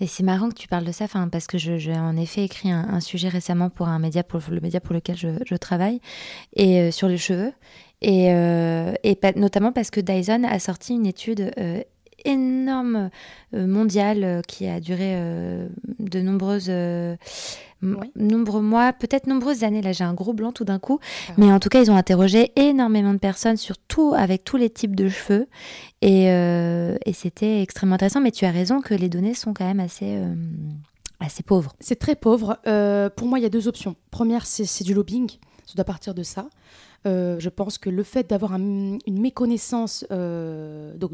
[0.00, 2.88] Et c'est marrant que tu parles de ça, parce que j'ai en effet écrit un,
[2.88, 6.00] un sujet récemment pour un média, pour le média pour lequel je, je travaille,
[6.54, 7.52] et euh, sur les cheveux,
[8.00, 11.82] et, euh, et pa- notamment parce que Dyson a sorti une étude euh,
[12.24, 13.10] énorme
[13.52, 15.14] mondiale qui a duré
[15.98, 16.70] de nombreuses
[17.82, 18.10] Oui.
[18.16, 19.80] nombreux mois, peut-être nombreuses années.
[19.82, 21.96] Là, j'ai un gros blanc tout d'un coup, Ah mais en tout cas, ils ont
[21.96, 25.46] interrogé énormément de personnes sur tout, avec tous les types de cheveux,
[26.02, 28.20] et, euh, et c'était extrêmement intéressant.
[28.20, 30.34] Mais tu as raison que les données sont quand même assez euh,
[31.20, 31.74] assez pauvres.
[31.80, 32.58] C'est très pauvre.
[32.66, 33.96] Euh, pour moi, il y a deux options.
[34.10, 35.28] Première, c'est du lobbying.
[35.66, 36.48] Ça doit partir de ça.
[37.06, 41.12] Je pense que le fait d'avoir un- une méconnaissance, donc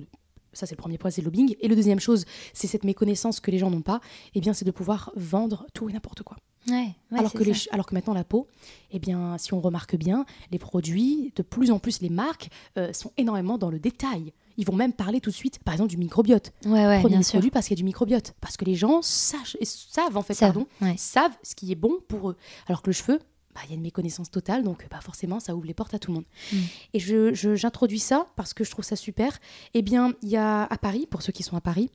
[0.52, 1.54] ça c'est le premier point, c'est le lobbying.
[1.60, 4.00] Et le deuxième chose, c'est cette méconnaissance que les gens n'ont pas.
[4.34, 6.36] Eh bien, c'est de pouvoir vendre tout et n'importe quoi.
[6.68, 8.48] Ouais, ouais, alors, que les alors que maintenant la peau,
[8.90, 12.92] eh bien, si on remarque bien, les produits, de plus en plus les marques euh,
[12.92, 14.32] sont énormément dans le détail.
[14.56, 16.52] Ils vont même parler tout de suite, par exemple, du microbiote.
[16.64, 17.34] Ouais, ouais, Prenez bien sûr.
[17.34, 18.34] produits parce qu'il y a du microbiote.
[18.40, 22.30] Parce que les gens sachent, savent en fait, pardon, savent ce qui est bon pour
[22.30, 22.36] eux.
[22.66, 23.20] Alors que le cheveu,
[23.56, 25.98] bah, il y a une méconnaissance totale, donc bah, forcément, ça ouvre les portes à
[25.98, 26.24] tout le monde.
[26.52, 26.56] Mm.
[26.94, 29.38] Et je- je- j'introduis ça parce que je trouve ça super.
[29.74, 31.90] Eh bien, il y a à Paris, pour ceux qui sont à Paris,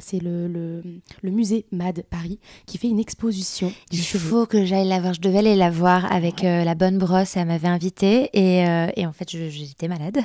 [0.00, 0.82] c'est le, le,
[1.20, 5.12] le musée MAD Paris qui fait une exposition Il faut que j'aille la voir.
[5.12, 7.36] Je devais aller la voir avec euh, la bonne brosse.
[7.36, 10.16] Elle m'avait invitée et, euh, et en fait, je- j'étais malade.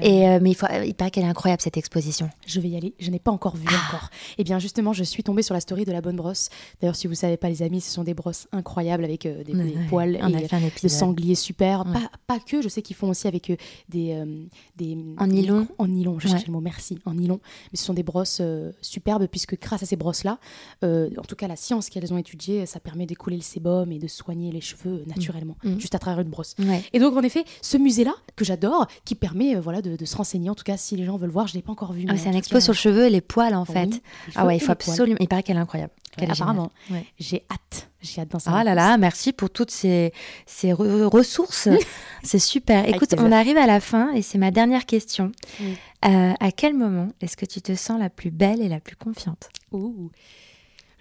[0.00, 0.08] Ouais.
[0.08, 2.30] Et euh, mais il, faut, il paraît qu'elle est incroyable cette exposition.
[2.46, 2.94] Je vais y aller.
[2.98, 4.08] Je n'ai pas encore vu encore.
[4.38, 6.48] Eh bien, justement, je suis tombée sur la story de la bonne brosse.
[6.80, 9.52] D'ailleurs, si vous savez pas, les amis, ce sont des brosses incroyables avec euh, des,
[9.54, 9.86] Ouais, des ouais.
[9.90, 10.90] poils On a et fait un de épisode.
[10.90, 11.86] sangliers super.
[11.86, 11.92] Ouais.
[11.92, 13.56] Pas, pas que, je sais qu'ils font aussi avec euh,
[13.88, 14.44] des, euh,
[14.76, 14.96] des.
[15.18, 15.66] En nylon.
[15.78, 16.30] En nylon, je Ouais.
[16.32, 16.98] cherchais le mot, merci.
[17.04, 17.40] En nylon.
[17.72, 20.38] Mais ce sont des brosses euh, superbes puisque grâce à ces brosses-là,
[20.84, 23.98] euh, en tout cas la science qu'elles ont étudiée, ça permet d'écouler le sébum et
[23.98, 25.78] de soigner les cheveux naturellement, Mm.
[25.78, 26.54] juste à travers une brosse.
[26.58, 26.82] Ouais.
[26.92, 30.50] Et donc en effet, ce musée-là que j'adore, qui permet voilà de, de se renseigner.
[30.50, 32.06] En tout cas, si les gens veulent voir, je l'ai pas encore vu.
[32.08, 34.02] Ah, c'est un expo cas, sur le cheveu et les poils en oui, fait.
[34.36, 34.72] Ah ouais, il faut poils.
[34.90, 35.18] absolument.
[35.20, 35.92] Il paraît qu'elle est incroyable.
[36.18, 37.04] Ouais, apparemment, Ouais.
[37.18, 37.89] j'ai hâte.
[38.02, 38.76] J'ai hâte d'en Ah savoir là plus.
[38.76, 40.12] là, merci pour toutes ces,
[40.46, 41.68] ces re- ressources.
[42.22, 42.88] c'est super.
[42.88, 45.32] Écoute, on arrive à la fin et c'est ma dernière question.
[45.60, 45.76] Oui.
[46.06, 48.96] Euh, à quel moment est-ce que tu te sens la plus belle et la plus
[48.96, 49.50] confiante?
[49.72, 50.10] Ouh.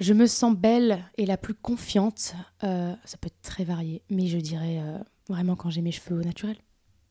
[0.02, 2.34] Je me sens belle et la plus confiante.
[2.64, 4.97] euh, ça peut être très varié, mais je dirais euh,
[5.30, 6.58] vraiment quand j'ai mes cheveux au naturel,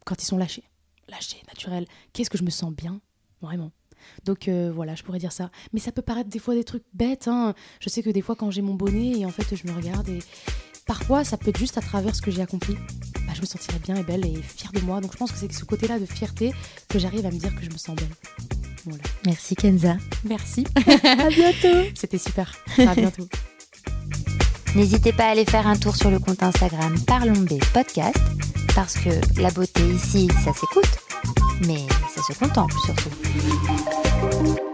[0.05, 0.65] quand ils sont lâchés,
[1.09, 1.87] lâchés, naturels.
[2.13, 3.01] Qu'est-ce que je me sens bien,
[3.43, 3.73] vraiment.
[4.25, 5.51] Donc euh, voilà, je pourrais dire ça.
[5.73, 7.29] Mais ça peut paraître des fois des trucs bêtes.
[7.29, 7.55] hein.
[7.81, 10.09] Je sais que des fois quand j'ai mon bonnet et en fait je me regarde
[10.09, 10.19] et
[10.87, 12.75] parfois ça peut être juste à travers ce que j'ai accompli.
[13.27, 15.01] Bah, je me sentirais bien et belle et fière de moi.
[15.01, 16.53] Donc je pense que c'est ce côté-là de fierté
[16.89, 18.09] que j'arrive à me dire que je me sens belle.
[18.85, 19.03] Voilà.
[19.27, 19.97] Merci Kenza.
[20.25, 20.65] Merci.
[21.05, 21.89] À bientôt.
[21.95, 22.57] C'était super.
[22.79, 23.29] À bientôt.
[24.75, 28.17] N'hésitez pas à aller faire un tour sur le compte Instagram Parlons B Podcast
[28.75, 29.09] parce que
[29.41, 30.99] la beauté ici, ça s'écoute,
[31.67, 34.68] mais ça se contemple surtout.